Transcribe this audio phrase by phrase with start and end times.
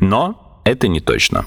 [0.00, 1.46] Но это не точно.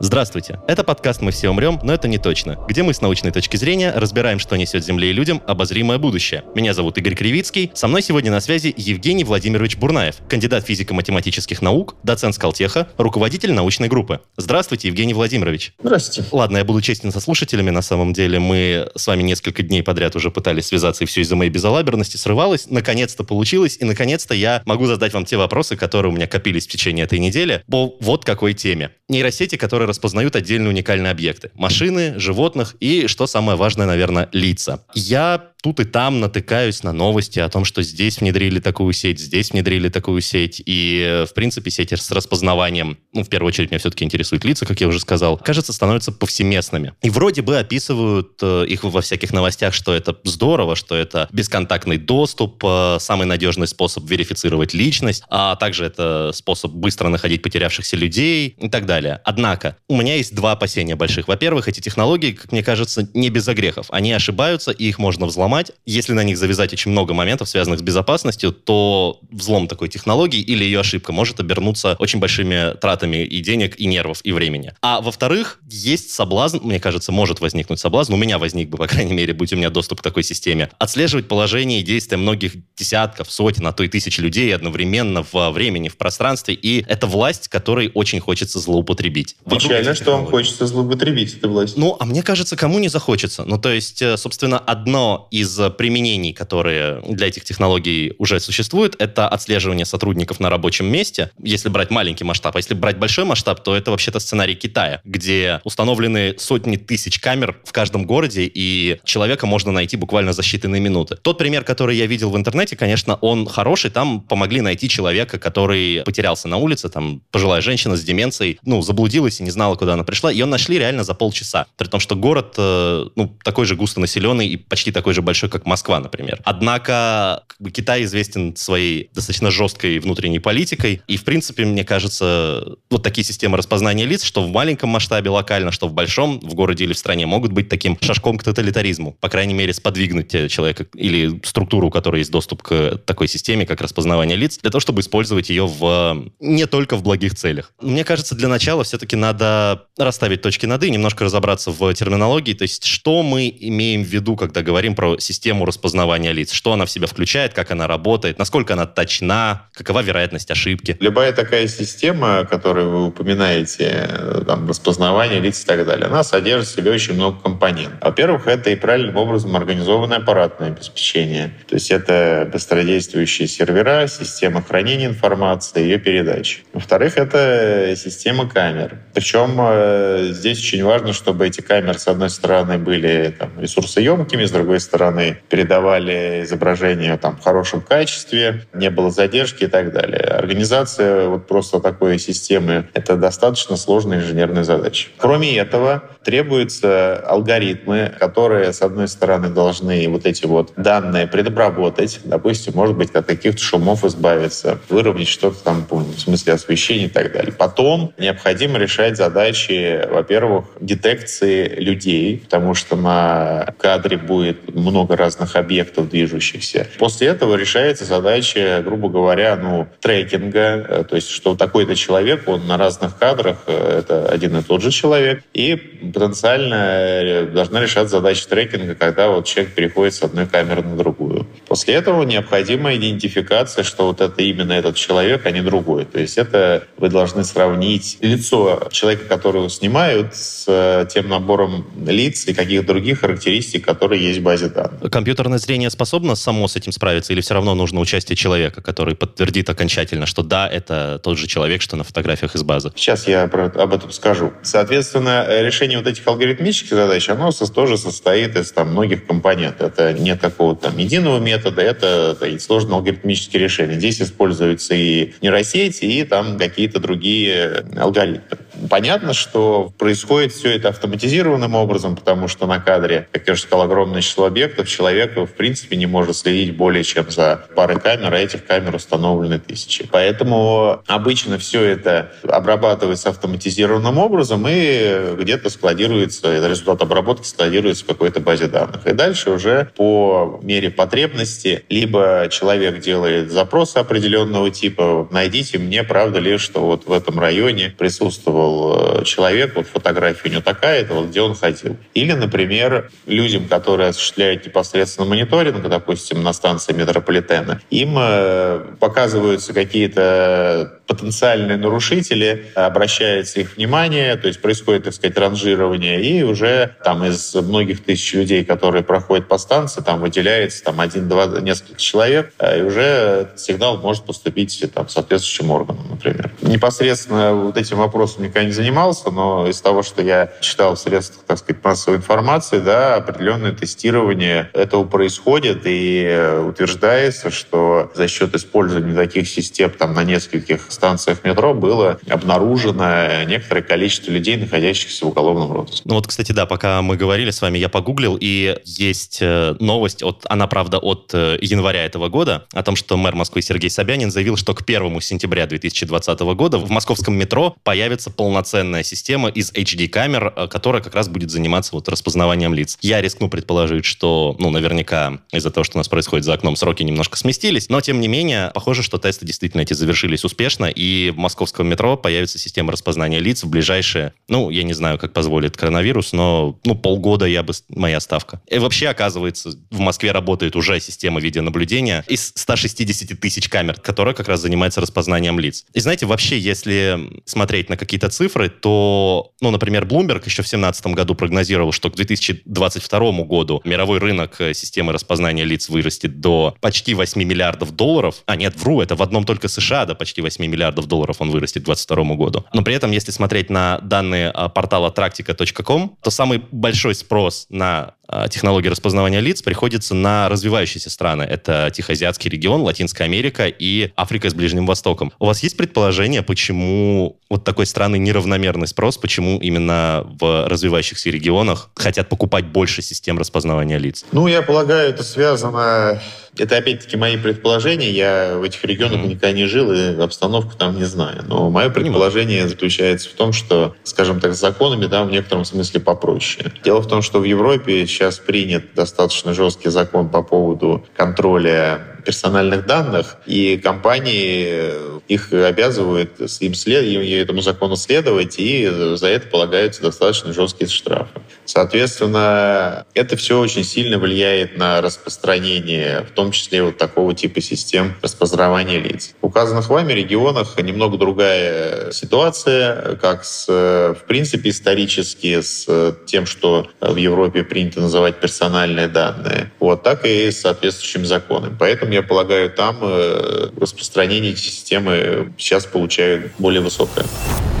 [0.00, 0.60] Здравствуйте.
[0.68, 3.92] Это подкаст «Мы все умрем, но это не точно», где мы с научной точки зрения
[3.92, 6.44] разбираем, что несет Земле и людям обозримое будущее.
[6.54, 7.72] Меня зовут Игорь Кривицкий.
[7.74, 13.88] Со мной сегодня на связи Евгений Владимирович Бурнаев, кандидат физико-математических наук, доцент Скалтеха, руководитель научной
[13.88, 14.20] группы.
[14.36, 15.72] Здравствуйте, Евгений Владимирович.
[15.82, 16.28] Здравствуйте.
[16.30, 17.70] Ладно, я буду честен со слушателями.
[17.70, 21.34] На самом деле мы с вами несколько дней подряд уже пытались связаться, и все из-за
[21.34, 22.66] моей безалаберности срывалось.
[22.70, 26.70] Наконец-то получилось, и наконец-то я могу задать вам те вопросы, которые у меня копились в
[26.70, 28.92] течение этой недели по вот какой теме.
[29.08, 31.50] Нейросети, которые распознают отдельные уникальные объекты.
[31.54, 34.84] Машины, животных и, что самое важное, наверное, лица.
[34.94, 39.50] Я тут и там натыкаюсь на новости о том, что здесь внедрили такую сеть, здесь
[39.50, 40.62] внедрили такую сеть.
[40.64, 44.80] И, в принципе, сети с распознаванием, ну, в первую очередь, меня все-таки интересуют лица, как
[44.80, 46.94] я уже сказал, кажется, становятся повсеместными.
[47.02, 51.98] И вроде бы описывают э, их во всяких новостях, что это здорово, что это бесконтактный
[51.98, 58.54] доступ, э, самый надежный способ верифицировать личность, а также это способ быстро находить потерявшихся людей
[58.58, 59.20] и так далее.
[59.24, 61.28] Однако, у меня есть два опасения больших.
[61.28, 63.86] Во-первых, эти технологии, как мне кажется, не без огрехов.
[63.90, 65.72] Они ошибаются, и их можно взломать взломать.
[65.86, 70.64] Если на них завязать очень много моментов, связанных с безопасностью, то взлом такой технологии или
[70.64, 74.74] ее ошибка может обернуться очень большими тратами и денег, и нервов, и времени.
[74.82, 79.14] А во-вторых, есть соблазн, мне кажется, может возникнуть соблазн, у меня возник бы, по крайней
[79.14, 83.66] мере, будь у меня доступ к такой системе, отслеживать положение и действия многих десятков, сотен,
[83.66, 88.20] а то и тысяч людей одновременно во времени, в пространстве, и это власть, которой очень
[88.20, 89.36] хочется злоупотребить.
[89.48, 91.80] Печально, что вам хочется злоупотребить этой властью.
[91.80, 93.44] Ну, а мне кажется, кому не захочется.
[93.44, 99.28] Ну, то есть, э, собственно, одно из применений, которые для этих технологий уже существуют, это
[99.28, 101.30] отслеживание сотрудников на рабочем месте.
[101.42, 105.60] Если брать маленький масштаб, а если брать большой масштаб, то это вообще-то сценарий Китая, где
[105.64, 111.16] установлены сотни тысяч камер в каждом городе, и человека можно найти буквально за считанные минуты.
[111.22, 113.90] Тот пример, который я видел в интернете, конечно, он хороший.
[113.90, 119.40] Там помогли найти человека, который потерялся на улице, там пожилая женщина с деменцией, ну, заблудилась
[119.40, 120.30] и не знала, куда она пришла.
[120.30, 121.66] Ее нашли реально за полчаса.
[121.76, 125.66] При том, что город, э, ну, такой же густонаселенный и почти такой же большой, как
[125.66, 126.40] Москва, например.
[126.44, 132.76] Однако как бы, Китай известен своей достаточно жесткой внутренней политикой, и, в принципе, мне кажется,
[132.88, 136.84] вот такие системы распознания лиц, что в маленьком масштабе локально, что в большом, в городе
[136.84, 139.12] или в стране, могут быть таким шажком к тоталитаризму.
[139.20, 143.82] По крайней мере, сподвигнуть человека или структуру, у которой есть доступ к такой системе, как
[143.82, 147.72] распознавание лиц, для того, чтобы использовать ее в не только в благих целях.
[147.82, 152.62] Мне кажется, для начала все-таки надо расставить точки над «и», немножко разобраться в терминологии, то
[152.62, 156.90] есть что мы имеем в виду, когда говорим про систему распознавания лиц, что она в
[156.90, 160.96] себя включает, как она работает, насколько она точна, какова вероятность ошибки.
[161.00, 164.08] Любая такая система, которую вы упоминаете,
[164.46, 167.98] там, распознавание лиц и так далее, она содержит в себе очень много компонентов.
[168.00, 171.52] Во-первых, это и правильным образом организованное аппаратное обеспечение.
[171.68, 176.60] То есть это быстродействующие сервера, система хранения информации, ее передачи.
[176.72, 178.98] Во-вторых, это система камер.
[179.14, 184.50] Причем э, здесь очень важно, чтобы эти камеры, с одной стороны, были там, ресурсоемкими, с
[184.50, 185.07] другой стороны,
[185.48, 190.20] передавали изображение там, в хорошем качестве, не было задержки и так далее.
[190.20, 195.08] Организация вот просто такой системы— это достаточно сложная инженерная задача.
[195.18, 202.74] Кроме этого, требуются алгоритмы, которые, с одной стороны, должны вот эти вот данные предобработать, допустим,
[202.74, 207.52] может быть, от каких-то шумов избавиться, выровнять что-то там, в смысле освещения и так далее.
[207.52, 216.08] Потом необходимо решать задачи, во-первых, детекции людей, потому что на кадре будет много разных объектов
[216.08, 216.86] движущихся.
[216.98, 222.66] После этого решается задача, грубо говоря, ну, трекинга, э, то есть что такой-то человек, он
[222.66, 228.08] на разных кадрах, э, это один и тот же человек, и потенциально э, должна решать
[228.08, 231.46] задача трекинга, когда вот человек переходит с одной камеры на другую.
[231.68, 236.06] После этого необходима идентификация, что вот это именно этот человек, а не другой.
[236.06, 242.54] То есть это вы должны сравнить лицо человека, которого снимают, с тем набором лиц и
[242.54, 245.10] каких других характеристик, которые есть в базе данных.
[245.10, 249.68] Компьютерное зрение способно само с этим справиться или все равно нужно участие человека, который подтвердит
[249.68, 252.92] окончательно, что да, это тот же человек, что на фотографиях из базы?
[252.96, 254.52] Сейчас я об этом скажу.
[254.62, 259.92] Соответственно, решение вот этих алгоритмических задач, оно тоже состоит из там, многих компонентов.
[259.92, 263.94] Это нет какого-то там единого метода, методы, это и сложные алгоритмические решения.
[263.94, 268.58] Здесь используются и нейросети, и там какие-то другие алгоритмы.
[268.90, 273.84] Понятно, что происходит все это автоматизированным образом, потому что на кадре, как я уже сказал,
[273.84, 274.88] огромное число объектов.
[274.88, 279.58] Человек, в принципе, не может следить более чем за парой камер, а этих камер установлены
[279.58, 280.06] тысячи.
[280.10, 288.40] Поэтому обычно все это обрабатывается автоматизированным образом и где-то складируется, результат обработки складируется в какой-то
[288.40, 289.06] базе данных.
[289.06, 296.38] И дальше уже по мере потребности либо человек делает запросы определенного типа, найдите мне, правда
[296.38, 301.14] ли, что вот в этом районе присутствовал пришел э, человек, вот фотография у него такая-то,
[301.14, 301.96] вот где он ходил.
[302.14, 310.98] Или, например, людям, которые осуществляют непосредственно мониторинг, допустим, на станции метрополитена, им э, показываются какие-то
[311.06, 317.54] потенциальные нарушители, обращается их внимание, то есть происходит, так сказать, ранжирование, и уже там из
[317.54, 322.82] многих тысяч людей, которые проходят по станции, там выделяется там один-два, несколько человек, э, и
[322.82, 326.50] уже сигнал может поступить там соответствующим органам, например.
[326.60, 331.44] Непосредственно вот этим вопросом никогда не занимался, но из того, что я читал в средствах,
[331.46, 338.54] так сказать, массовой информации, да, определенное тестирование этого происходит, и э, утверждается, что за счет
[338.54, 345.28] использования таких систем там на нескольких станциях метро было обнаружено некоторое количество людей, находящихся в
[345.28, 346.02] уголовном розыске.
[346.04, 350.22] Ну вот, кстати, да, пока мы говорили с вами, я погуглил, и есть э, новость,
[350.22, 354.30] от, она, правда, от э, января этого года, о том, что мэр Москвы Сергей Собянин
[354.30, 360.54] заявил, что к 1 сентября 2020 года в московском метро появится полноценная система из HD-камер,
[360.56, 362.96] э, которая как раз будет заниматься вот распознаванием лиц.
[363.02, 367.02] Я рискну предположить, что, ну, наверняка из-за того, что у нас происходит за окном, сроки
[367.02, 371.36] немножко сместились, но, тем не менее, похоже, что тесты действительно эти завершились успешно, и в
[371.36, 376.32] московском метро появится система распознания лиц в ближайшие, ну, я не знаю, как позволит коронавирус,
[376.32, 378.62] но, ну, полгода я бы, моя ставка.
[378.70, 384.48] И вообще, оказывается, в Москве работает уже система видеонаблюдения из 160 тысяч камер, которая как
[384.48, 385.84] раз занимается распознанием лиц.
[385.92, 391.06] И знаете, вообще, если смотреть на какие-то цифры, то, ну, например, Bloomberg еще в 2017
[391.08, 397.14] году прогнозировал, что к 2022 году мировой рынок э, системы распознания лиц вырастет до почти
[397.14, 398.42] 8 миллиардов долларов.
[398.46, 401.50] А нет, вру, это в одном только США до почти 8 миллиардов миллиардов долларов он
[401.50, 402.64] вырастет к 2022 году.
[402.72, 408.14] Но при этом, если смотреть на данные а, портала tractica.com, то самый большой спрос на
[408.28, 411.44] а, технологии распознавания лиц приходится на развивающиеся страны.
[411.44, 415.32] Это Тихоазиатский регион, Латинская Америка и Африка с Ближним Востоком.
[415.38, 421.90] У вас есть предположение, почему вот такой странный неравномерный спрос, почему именно в развивающихся регионах
[421.94, 424.26] хотят покупать больше систем распознавания лиц?
[424.32, 426.20] Ну, я полагаю, это связано
[426.58, 428.10] это опять-таки мои предположения.
[428.10, 429.28] Я в этих регионах mm-hmm.
[429.28, 431.44] никогда не жил и обстановку там не знаю.
[431.46, 432.68] Но мое предположение mm-hmm.
[432.68, 436.72] заключается в том, что, скажем так, с законами да, в некотором смысле попроще.
[436.84, 442.84] Дело в том, что в Европе сейчас принят достаточно жесткий закон по поводу контроля персональных
[442.84, 444.92] данных, и компании
[445.28, 451.40] их обязывают им, след, им этому закону следовать, и за это полагаются достаточно жесткие штрафы.
[451.68, 458.14] Соответственно, это все очень сильно влияет на распространение, в том числе вот такого типа систем
[458.22, 459.34] распознавания лиц.
[459.42, 466.88] В указанных вами регионах немного другая ситуация, как с, в принципе, исторически с тем, что
[467.02, 471.76] в Европе принято называть персональные данные, вот так и с соответствующими законами.
[471.78, 477.26] Поэтому я полагаю, там э, распространение системы сейчас получают более высокое.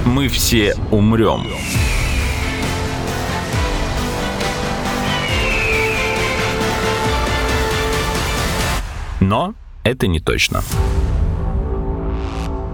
[0.04, 1.46] Мы все умрем.
[9.20, 10.62] Но это не точно.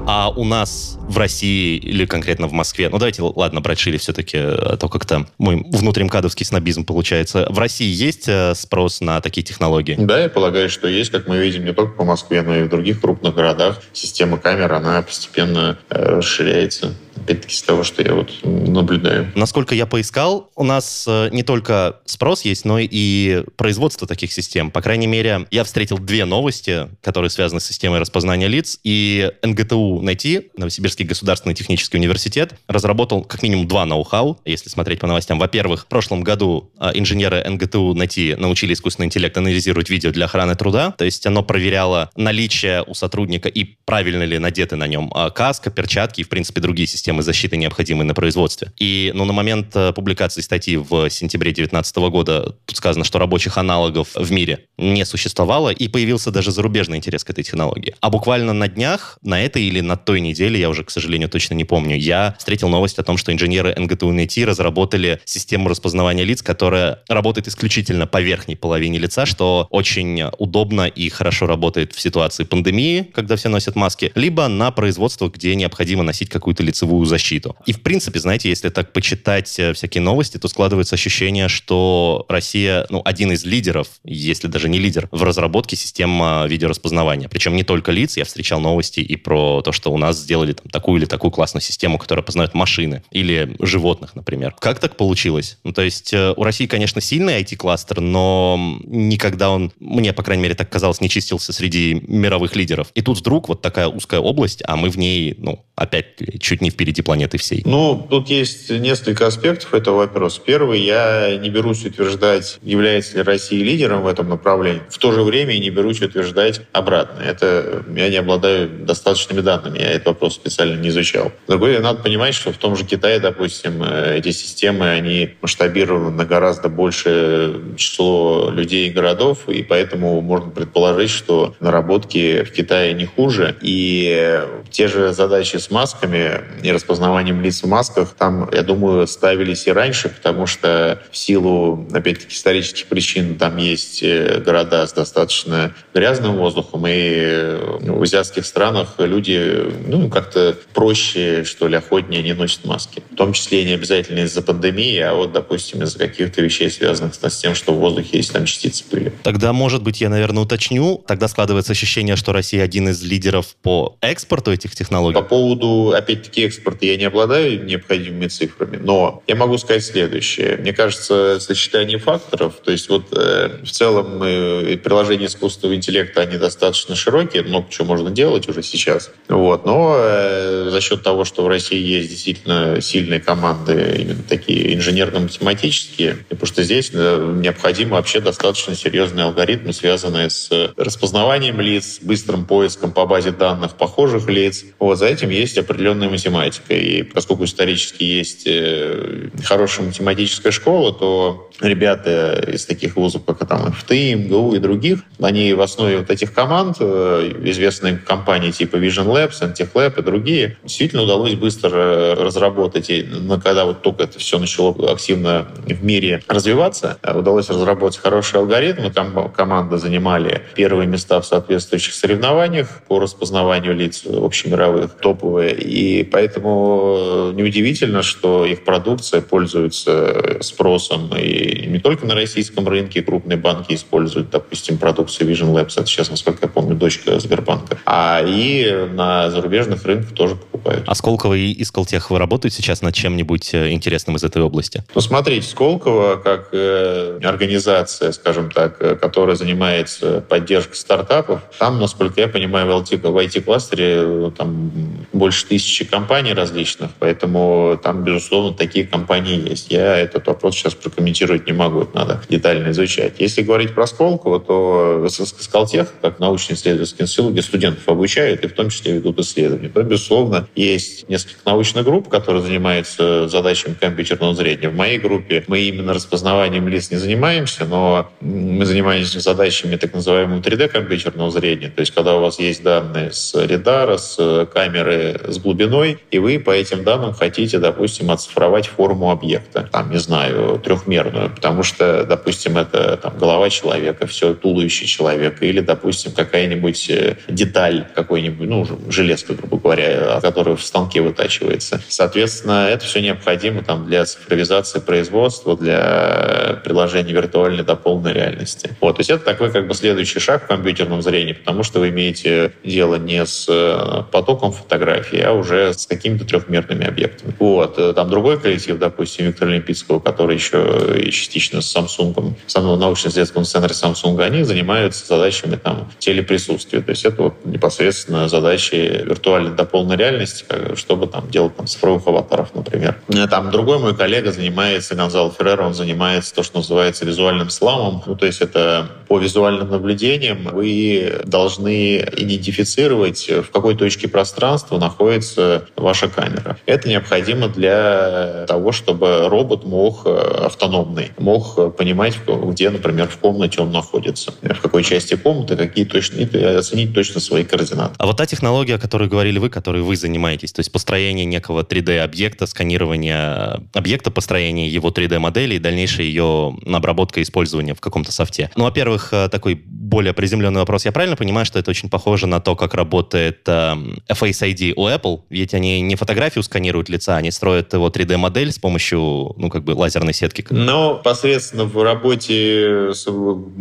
[0.06, 4.36] А у нас в России или конкретно в Москве, ну давайте, ладно, брать шире все-таки,
[4.36, 7.46] а то как-то мой внутримкадовский снобизм получается.
[7.48, 9.96] В России есть э, спрос на такие технологии?
[9.98, 12.68] Да, я полагаю, что есть, как мы видим не только по Москве, но и в
[12.68, 13.80] других крупных городах.
[13.94, 19.32] Система камер, она постепенно э, расширяется опять-таки, с того, что я вот наблюдаю.
[19.34, 24.70] Насколько я поискал, у нас э, не только спрос есть, но и производство таких систем.
[24.70, 30.00] По крайней мере, я встретил две новости, которые связаны с системой распознания лиц, и НГТУ
[30.02, 35.38] найти, Новосибирский государственный технический университет, разработал как минимум два ноу-хау, если смотреть по новостям.
[35.38, 40.54] Во-первых, в прошлом году э, инженеры НГТУ найти научили искусственный интеллект анализировать видео для охраны
[40.56, 45.30] труда, то есть оно проверяло наличие у сотрудника и правильно ли надеты на нем э,
[45.30, 48.73] каска, перчатки и, в принципе, другие системы системы защиты, необходимой на производстве.
[48.78, 53.59] И ну, на момент э, публикации статьи в сентябре 2019 года тут сказано, что рабочих
[53.59, 57.94] аналогов в мире не существовало, и появился даже зарубежный интерес к этой технологии.
[58.00, 61.54] А буквально на днях, на этой или на той неделе, я уже, к сожалению, точно
[61.54, 66.42] не помню, я встретил новость о том, что инженеры НГТУ НИТИ разработали систему распознавания лиц,
[66.42, 72.44] которая работает исключительно по верхней половине лица, что очень удобно и хорошо работает в ситуации
[72.44, 77.56] пандемии, когда все носят маски, либо на производствах, где необходимо носить какую-то лицевую защиту.
[77.66, 82.87] И, в принципе, знаете, если так почитать э, всякие новости, то складывается ощущение, что Россия,
[82.90, 87.28] ну, один из лидеров, если даже не лидер, в разработке систем а, видеораспознавания.
[87.28, 90.68] Причем не только лиц, я встречал новости и про то, что у нас сделали там
[90.70, 94.54] такую или такую классную систему, которая познает машины или животных, например.
[94.58, 95.58] Как так получилось?
[95.64, 100.42] Ну, то есть э, у России, конечно, сильный IT-кластер, но никогда он, мне, по крайней
[100.42, 102.88] мере, так казалось, не чистился среди мировых лидеров.
[102.94, 106.70] И тут вдруг вот такая узкая область, а мы в ней, ну, опять чуть не
[106.70, 107.62] впереди планеты всей.
[107.64, 110.40] Ну, тут есть несколько аспектов этого вопроса.
[110.44, 114.82] Первый, я не берусь утверждать, является ли Россия лидером в этом направлении.
[114.88, 117.22] В то же время не берусь утверждать обратно.
[117.22, 121.32] Это я не обладаю достаточными данными, я этот вопрос специально не изучал.
[121.48, 126.24] Другое, надо понимать, что в том же Китае, допустим, э, эти системы, они масштабированы на
[126.24, 133.06] гораздо большее число людей и городов, и поэтому можно предположить, что наработки в Китае не
[133.06, 139.06] хуже, и те же задачи с масками и распознаванием лиц в масках там, я думаю,
[139.06, 144.92] ставились и раньше, потому что в силу, опять-таки, исторических причин там есть э, города с
[144.92, 152.34] достаточно грязным воздухом, и в азиатских странах люди ну, как-то проще, что ли, охотнее не
[152.34, 153.02] носят маски.
[153.10, 157.36] В том числе не обязательно из-за пандемии, а вот, допустим, из-за каких-то вещей, связанных с
[157.38, 159.12] тем, что в воздухе есть там частицы пыли.
[159.22, 161.02] Тогда, может быть, я, наверное, уточню.
[161.06, 165.14] Тогда складывается ощущение, что Россия один из лидеров по экспорту этих технологий.
[165.14, 170.56] По поводу, опять-таки, экспорта я не обладаю необходимыми цифрами, но я могу сказать следующее.
[170.56, 176.37] Мне кажется, сочетание факторов, то есть вот э, в целом э, приложения искусственного интеллекта, они
[176.37, 179.11] достаточно широкие, много чего можно делать уже сейчас.
[179.28, 179.66] Вот.
[179.66, 186.18] Но э, за счет того, что в России есть действительно сильные команды, именно такие инженерно-математические,
[186.28, 192.92] потому что здесь э, необходимо вообще достаточно серьезные алгоритмы, связанные с распознаванием лиц, быстрым поиском
[192.92, 194.64] по базе данных похожих лиц.
[194.78, 196.53] Вот за этим есть определенная математика.
[196.68, 203.73] И поскольку исторически есть э, хорошая математическая школа, то ребята из таких вузов, как там
[203.73, 209.06] ФТИ, МГУ и других, они в основе вот этих команд, э, известные компании типа Vision
[209.06, 213.06] Labs, Antech Lab и другие, действительно удалось быстро разработать, и,
[213.42, 218.90] когда вот только это все начало активно в мире развиваться, э, удалось разработать хорошие алгоритмы,
[218.90, 226.43] там команда занимали первые места в соответствующих соревнованиях по распознаванию лиц общемировых, топовые, и поэтому
[226.44, 234.30] неудивительно, что их продукция пользуется спросом и не только на российском рынке крупные банки используют,
[234.30, 239.84] допустим, продукцию Vision Labs, это сейчас, насколько я помню, дочка Сбербанка, а и на зарубежных
[239.84, 240.84] рынках тоже покупают.
[240.86, 244.84] А Сколково и Исколтех вы работаете сейчас над чем-нибудь э, интересным из этой области?
[244.94, 252.20] Ну, смотрите, Сколково как э, организация, скажем так, э, которая занимается поддержкой стартапов, там, насколько
[252.20, 254.70] я понимаю, в IT-кластере э, там
[255.12, 259.70] больше тысячи компаний различных, поэтому там, безусловно, такие компании есть.
[259.70, 263.14] Я этот вопрос сейчас прокомментирую комментировать не могу, это надо детально изучать.
[263.18, 268.70] Если говорить про Сколково, то Скалтех, как научно-исследовательский институт, где студентов обучают и в том
[268.70, 274.68] числе ведут исследования, то, безусловно, есть несколько научных групп, которые занимаются задачами компьютерного зрения.
[274.68, 280.40] В моей группе мы именно распознаванием лиц не занимаемся, но мы занимаемся задачами так называемого
[280.40, 281.68] 3D-компьютерного зрения.
[281.68, 286.38] То есть, когда у вас есть данные с лидара, с камеры с глубиной, и вы
[286.38, 292.56] по этим данным хотите, допустим, оцифровать форму объекта, там, не знаю, трехмерную потому что, допустим,
[292.56, 299.34] это там, голова человека, все туловище человека, или, допустим, какая-нибудь э, деталь какой-нибудь, ну, железка,
[299.34, 301.82] грубо говоря, которая в станке вытачивается.
[301.88, 308.70] Соответственно, это все необходимо там, для цифровизации производства, для приложения виртуальной до полной реальности.
[308.80, 311.90] Вот, то есть это такой как бы следующий шаг в компьютерном зрении, потому что вы
[311.90, 317.35] имеете дело не с э, потоком фотографий, а уже с какими-то трехмерными объектами.
[317.38, 317.78] Вот.
[317.78, 323.73] Э, там другой коллектив, допустим, Виктора Олимпийского, который еще частично с Samsung, самого научно-исследовательского центра
[323.73, 326.80] Samsung, они занимаются задачами там телеприсутствия.
[326.80, 330.44] То есть это вот непосредственно задачи виртуальной до полной реальности
[330.76, 332.97] чтобы там делать там цифровых аватаров, например.
[333.30, 338.02] Там другой мой коллега занимается, Гонзало Феррера, он занимается то, что называется визуальным сламом.
[338.06, 345.66] Ну, то есть это по визуальным наблюдениям вы должны идентифицировать, в какой точке пространства находится
[346.04, 346.56] ваша камера.
[346.66, 353.61] Это необходимо для того, чтобы робот мог э, автономный, мог понимать, где, например, в комнате
[353.61, 357.94] он находится, в какой части комнаты, какие точно, и оценить точно свои координаты.
[357.99, 361.62] А вот та технология, о которой говорили вы, которой вы занимаетесь, то есть построение некого
[361.62, 368.50] 3D-объекта, сканирование объекта, построение его 3D-модели и дальнейшее ее обработка и использование в каком-то софте.
[368.56, 370.84] Ну, во-первых, э, такой более приземленный вопрос.
[370.84, 373.75] Я правильно понимаю, что это очень похоже на то, как работает э,
[374.11, 375.23] Face ID у Apple?
[375.30, 379.72] Ведь они не фотографию сканируют лица, они строят его 3D-модель с помощью, ну, как бы
[379.72, 380.44] лазерной сетки.
[380.50, 383.06] Но посредственно в работе с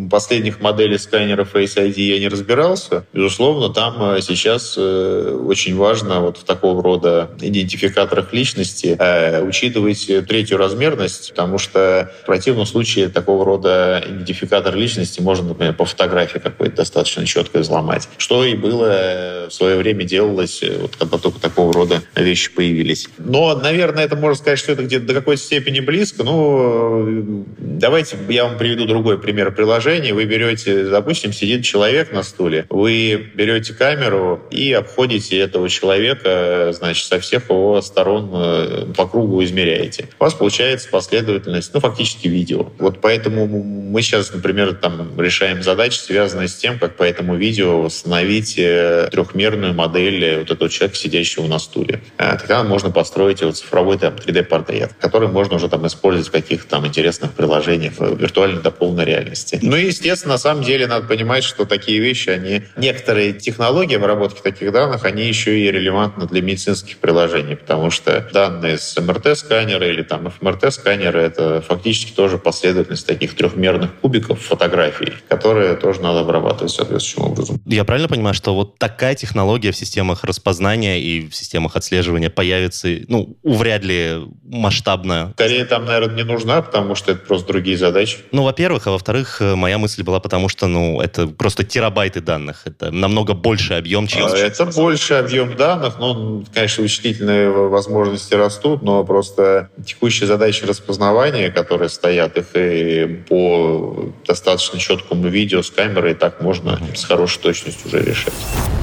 [0.10, 3.06] последних моделей сканера Face ID я не разбирался.
[3.14, 10.08] Безусловно, там э, сейчас э, очень важно вот в такого рода идентификаторах личности э, учитывать
[10.28, 16.40] третью размерность, потому что в противном случае такого рода идентификатор личности можно, например, по фотографии
[16.40, 18.08] какой-то достаточно четко взломать.
[18.18, 23.10] Что и было в свое время делалось, вот когда только такого рода вещи появились.
[23.18, 26.24] Но, наверное, это можно сказать, что это где-то до какой-то степени близко.
[26.24, 27.46] Ну,
[27.80, 30.14] давайте я вам приведу другой пример приложения.
[30.14, 37.06] Вы берете, допустим, сидит человек на стуле, вы берете камеру и обходите этого человека, значит,
[37.06, 40.08] со всех его сторон э, по кругу измеряете.
[40.20, 42.72] У вас получается последовательность, ну, фактически видео.
[42.80, 47.82] Вот поэтому мы сейчас, например, там решаем задачи, связанные с тем, как по этому видео
[47.82, 52.02] восстановить э, трехмерную модель вот этого человека, сидящего на стуле.
[52.18, 56.70] Э, тогда можно построить его цифровой там, 3D-портрет, который можно уже там использовать в каких-то
[56.70, 59.60] там интересных приложениях виртуальной до полной реальности.
[59.62, 64.42] Ну и, естественно, на самом деле надо понимать, что такие вещи, они некоторые технологии обработки
[64.42, 70.04] таких данных, они еще и релевантны для медицинских приложений, потому что данные с МРТ-сканера или
[70.04, 77.32] там ФМРТ-сканера это фактически тоже последовательность таких трехмерных кубиков фотографий, которые тоже надо обрабатывать соответствующим
[77.32, 77.62] образом.
[77.66, 82.88] Я правильно понимаю, что вот такая технология в системах распознания и в системах отслеживания появится,
[83.08, 85.34] ну, вряд ли масштабно?
[85.36, 88.18] Скорее там, наверное, не нужна, потому что это просто другие задачи.
[88.32, 92.64] Ну, во-первых, а во-вторых, э, моя мысль была потому, что, ну, это просто терабайты данных.
[92.66, 94.26] Это намного больше объем, чем...
[94.26, 101.52] А, это больше объем данных, ну, конечно, вычислительные возможности растут, но просто текущие задачи распознавания,
[101.52, 107.88] которые стоят, их и по достаточно четкому видео с камерой так можно с хорошей точностью
[107.88, 108.34] уже решать.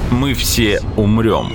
[0.09, 1.51] Мы все умрем.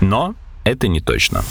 [0.00, 1.42] Но это не точно.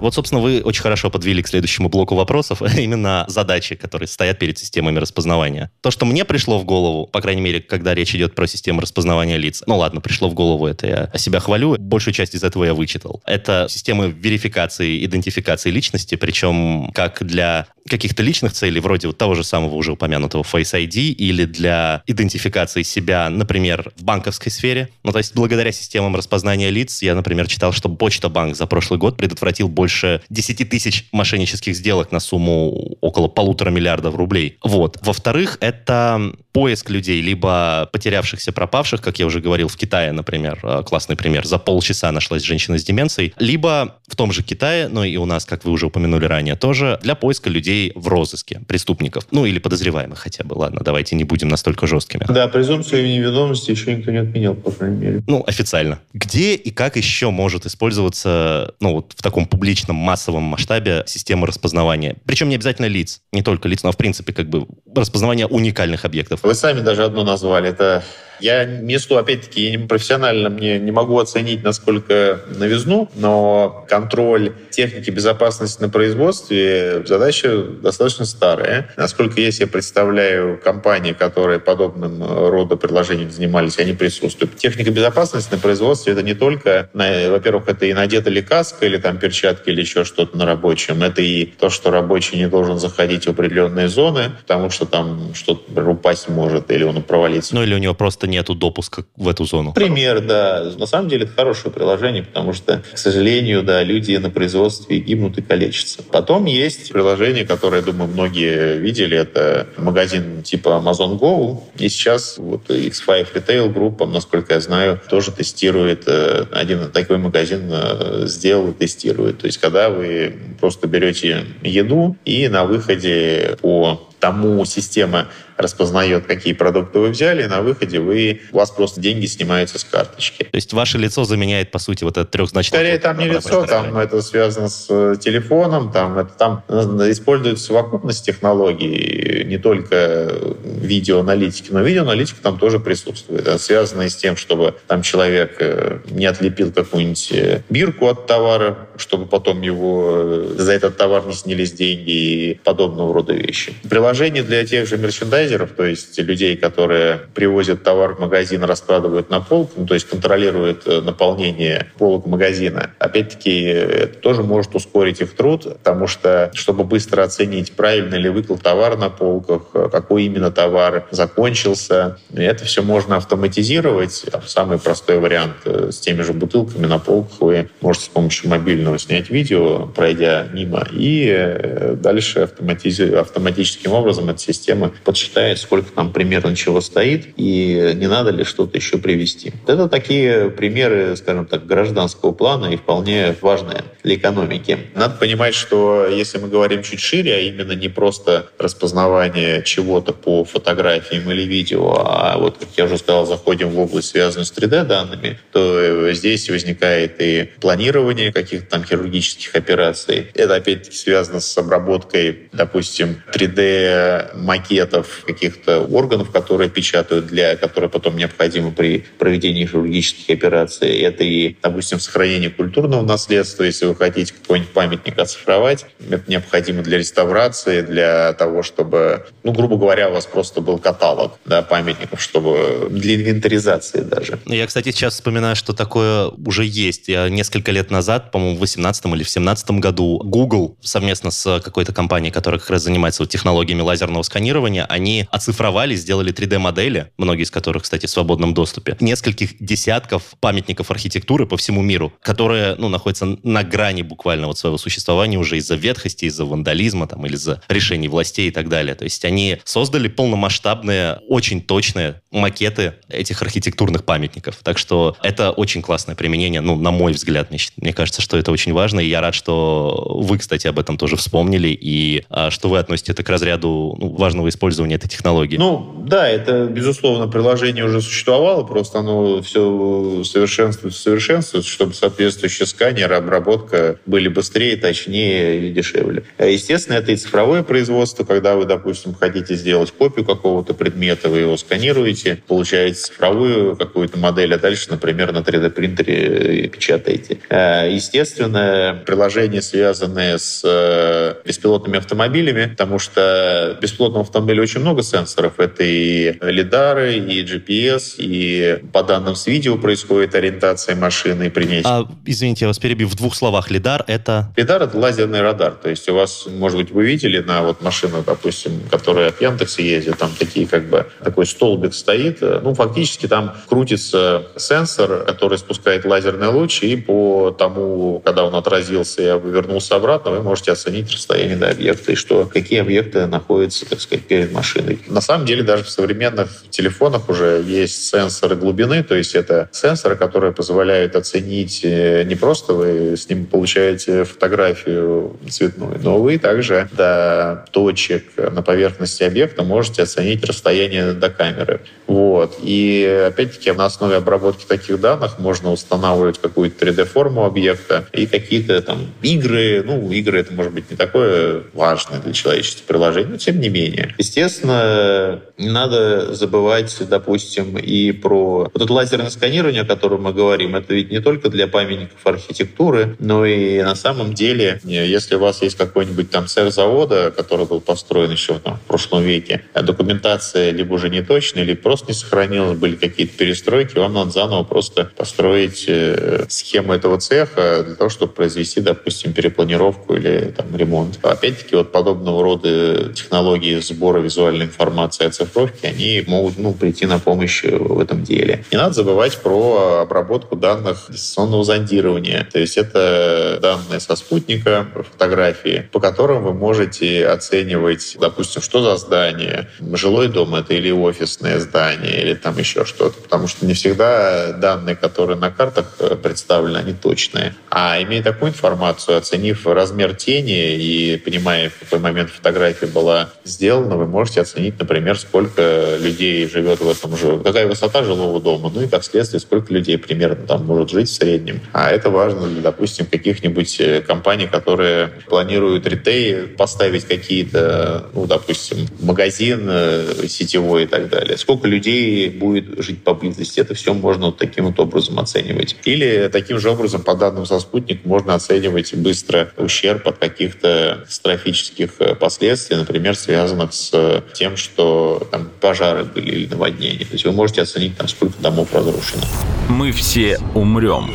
[0.00, 4.58] Вот, собственно, вы очень хорошо подвели к следующему блоку вопросов, именно задачи, которые стоят перед
[4.58, 5.70] системами распознавания.
[5.82, 9.36] То, что мне пришло в голову, по крайней мере, когда речь идет про систему распознавания
[9.36, 12.74] лиц, ну ладно, пришло в голову, это я себя хвалю, большую часть из этого я
[12.74, 13.22] вычитал.
[13.26, 19.44] Это системы верификации, идентификации личности, причем как для каких-то личных целей, вроде вот того же
[19.44, 24.88] самого уже упомянутого Face ID, или для идентификации себя, например, в банковской сфере.
[25.02, 28.98] Ну, то есть благодаря системам распознания лиц я, например, читал, что Почта Банк за прошлый
[28.98, 29.89] год предотвратил больше
[30.28, 34.58] 10 тысяч мошеннических сделок на сумму около полутора миллиардов рублей.
[34.62, 34.98] Вот.
[35.02, 40.82] Во-вторых, это поиск людей, либо потерявшихся, пропавших, как я уже говорил, в Китае, например, э,
[40.84, 45.16] классный пример, за полчаса нашлась женщина с деменцией, либо в том же Китае, но и
[45.16, 49.46] у нас, как вы уже упомянули ранее, тоже для поиска людей в розыске, преступников, ну
[49.46, 52.24] или подозреваемых хотя бы, ладно, давайте не будем настолько жесткими.
[52.28, 55.22] Да, презумпцию невиновности еще никто не отменял, по крайней мере.
[55.26, 56.00] Ну, официально.
[56.12, 62.16] Где и как еще может использоваться, ну, вот в таком публичном массовом масштабе система распознавания?
[62.26, 66.40] Причем не обязательно лиц, не только лиц, но в принципе как бы распознавание уникальных объектов.
[66.42, 68.02] Вы сами даже одно назвали, это
[68.40, 75.10] я месту, опять-таки, я не профессионально мне не могу оценить, насколько новизну, но контроль техники
[75.10, 78.90] безопасности на производстве задача достаточно старая.
[78.96, 84.56] Насколько я себе представляю, компании, которые подобным рода приложением занимались, они присутствуют.
[84.56, 89.18] Техника безопасности на производстве это не только, во-первых, это и надета ли каска, или там
[89.18, 91.02] перчатки, или еще что-то на рабочем.
[91.02, 95.82] Это и то, что рабочий не должен заходить в определенные зоны, потому что там что-то
[95.84, 97.54] упасть может, или он провалится.
[97.54, 99.72] Ну или у него просто нету допуска в эту зону.
[99.72, 100.72] Пример, да.
[100.78, 105.38] На самом деле это хорошее приложение, потому что, к сожалению, да, люди на производстве гибнут
[105.38, 106.02] и калечатся.
[106.02, 109.16] Потом есть приложение, которое, думаю, многие видели.
[109.16, 111.60] Это магазин типа Amazon Go.
[111.78, 116.04] И сейчас вот X5 Retail Group, насколько я знаю, тоже тестирует.
[116.06, 119.38] Э, один такой магазин э, сделал и тестирует.
[119.38, 125.28] То есть, когда вы просто берете еду и на выходе по тому система
[125.60, 129.84] распознает, какие продукты вы взяли, и на выходе вы, у вас просто деньги снимаются с
[129.84, 130.44] карточки.
[130.44, 132.78] То есть ваше лицо заменяет, по сути, вот этот трехзначный...
[132.78, 137.64] Скорее, там не лицо, там это связано с э, телефоном, там, это, там э, используется
[137.64, 140.32] совокупность технологий, не только
[140.64, 143.42] видеоаналитики, но видеоаналитика там тоже присутствует.
[143.42, 147.32] Это связано и с тем, чтобы там человек э, не отлепил какую-нибудь
[147.68, 153.32] бирку от товара, чтобы потом его за этот товар не снялись деньги и подобного рода
[153.32, 153.74] вещи.
[153.88, 159.30] Приложение для тех же мерчендайзеров мерчендайзеров, то есть людей, которые привозят товар в магазин, раскладывают
[159.30, 162.90] на полку, ну, то есть контролируют э, наполнение полок магазина.
[162.98, 168.56] Опять-таки, это тоже может ускорить их труд, потому что, чтобы быстро оценить, правильно ли выкл
[168.56, 174.26] товар на полках, э, какой именно товар закончился, это все можно автоматизировать.
[174.46, 178.98] Самый простой вариант э, с теми же бутылками на полках вы можете с помощью мобильного
[178.98, 186.54] снять видео, пройдя мимо, и дальше автоматическим образом эта система подсчитает считает, сколько там примерно
[186.54, 189.52] чего стоит, и не надо ли что-то еще привести.
[189.66, 194.78] Это такие примеры, скажем так, гражданского плана и вполне важные для экономики.
[194.94, 200.44] Надо понимать, что если мы говорим чуть шире, а именно не просто распознавание чего-то по
[200.44, 205.38] фотографиям или видео, а вот, как я уже сказал, заходим в область, связанную с 3D-данными,
[205.52, 210.26] то здесь возникает и планирование каких-то там хирургических операций.
[210.34, 218.72] Это опять-таки связано с обработкой, допустим, 3D-макетов каких-то органов, которые печатают, для которые потом необходимы
[218.72, 220.98] при проведении хирургических операций.
[221.00, 223.64] Это и, допустим, сохранение культурного наследства.
[223.64, 229.76] Если вы хотите какой-нибудь памятник оцифровать, это необходимо для реставрации, для того, чтобы, ну, грубо
[229.76, 234.38] говоря, у вас просто был каталог да, памятников, чтобы для инвентаризации даже.
[234.46, 237.08] Я, кстати, сейчас вспоминаю, что такое уже есть.
[237.08, 241.92] Я несколько лет назад, по-моему, в 18 или в 17 году Google совместно с какой-то
[241.92, 247.42] компанией, которая как раз занимается вот технологиями лазерного сканирования, они они оцифровали, сделали 3D-модели, многие
[247.42, 252.88] из которых, кстати, в свободном доступе, нескольких десятков памятников архитектуры по всему миру, которые, ну,
[252.88, 257.62] находятся на грани буквально вот своего существования уже из-за ветхости, из-за вандализма там, или из-за
[257.68, 258.94] решений властей и так далее.
[258.94, 264.58] То есть они создали полномасштабные, очень точные макеты этих архитектурных памятников.
[264.62, 267.50] Так что это очень классное применение, ну, на мой взгляд.
[267.50, 270.96] Мне, мне кажется, что это очень важно, и я рад, что вы, кстати, об этом
[270.96, 275.56] тоже вспомнили, и а, что вы относите это к разряду ну, важного использования этой технологии.
[275.56, 283.14] Ну, да, это, безусловно, приложение уже существовало, просто оно все совершенствуется, совершенствуется, чтобы соответствующие сканеры,
[283.14, 286.24] обработка были быстрее, точнее и дешевле.
[286.38, 291.38] А, естественно, это и цифровое производство, когда вы, допустим, хотите сделать копию какого-то предмета, вы
[291.38, 297.38] его сканируете, получаете цифровую какую-то модель, а дальше, например, на 3D-принтере печатаете.
[297.48, 305.02] А, естественно, приложения, связанные с э, беспилотными автомобилями, потому что беспилотного автомобиля очень много много
[305.02, 305.54] сенсоров.
[305.58, 305.99] Это и
[306.40, 311.82] лидары, и GPS, и по данным с видео происходит ориентация машины и принятие.
[311.86, 313.08] А, извините, я вас перебью.
[313.08, 314.52] В двух словах, лидар— это...
[314.56, 315.72] Лидар— это лазерный радар.
[315.72, 319.82] То есть у вас, может быть, вы видели на вот машину, допустим, которая от Яндекса
[319.82, 322.40] ездит, там такие как бы такой столбик стоит.
[322.40, 329.22] Ну, фактически там крутится сенсор, который спускает лазерный луч, и по тому, когда он отразился
[329.22, 334.00] и вернулся обратно, вы можете оценить расстояние до объекта и что, какие объекты находятся, так
[334.00, 334.98] сказать, перед машиной.
[335.06, 340.16] На самом деле даже в современных телефонах уже есть сенсоры глубины, то есть это сенсоры,
[340.16, 346.88] которые позволяют оценить э, не просто вы с ним получаете фотографию цветную, но вы также
[346.92, 351.80] до точек на поверхности объекта можете оценить расстояние до камеры.
[352.06, 352.58] Вот.
[352.62, 359.06] И опять-таки на основе обработки таких данных можно устанавливать какую-то 3D-форму объекта и какие-то там
[359.22, 359.82] игры.
[359.84, 364.14] Ну, игры это может быть не такое важное для человечества приложение, но тем не менее.
[364.18, 365.40] Естественно,
[365.72, 370.76] надо забывать, допустим, и про вот это лазерное сканирование, о котором мы говорим.
[370.76, 375.62] Это ведь не только для памятников архитектуры, но и на самом деле, если у вас
[375.62, 380.70] есть какой-нибудь там цех завода, который был построен еще там, в прошлом веке, а документация
[380.70, 385.10] либо уже не точная, либо просто не сохранилась, были какие-то перестройки, вам надо заново просто
[385.16, 391.18] построить э, схему этого цеха для того, чтобы произвести, допустим, перепланировку или там, ремонт.
[391.22, 395.30] Опять-таки, вот подобного рода технологии сбора визуальной информации о
[395.60, 398.64] цифровке, они могут ну, прийти на помощь в этом деле.
[398.70, 402.46] Не надо забывать про обработку данных дистанционного зондирования.
[402.50, 408.96] То есть это данные со спутника, фотографии, по которым вы можете оценивать, допустим, что за
[408.96, 413.20] здание, жилой дом это или офисное здание, или там еще что-то.
[413.20, 417.54] Потому что не всегда данные, которые на картах э, представлены, они точные.
[417.70, 423.96] А имея такую информацию, оценив размер тени и понимая, в какой момент фотография была сделана,
[423.96, 428.82] вы можете оценить, например, сколько людей живет в этом же, какая высота жилого дома, ну
[428.82, 431.60] и как следствие, сколько людей примерно там может жить в среднем.
[431.72, 438.86] А это важно для, допустим, каких-нибудь э, компаний, которые планируют ритейл, поставить какие-то, ну, допустим,
[439.00, 441.36] магазин э, сетевой и так далее.
[441.36, 445.76] Сколько людей будет жить поблизости, это все можно вот таким вот образом оценивать.
[445.84, 451.90] Или таким же образом, по данным со спутник, можно оценивать быстро ущерб от каких-то катастрофических
[451.98, 457.04] э, последствий, например, связанных с тем, что там пожары были или наводнения.
[457.04, 459.24] То есть вы можете оценить, там, сколько домов разрушено.
[459.68, 461.10] Мы все умрем.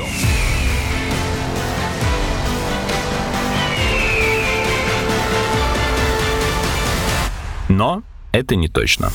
[7.68, 9.12] Но это не точно.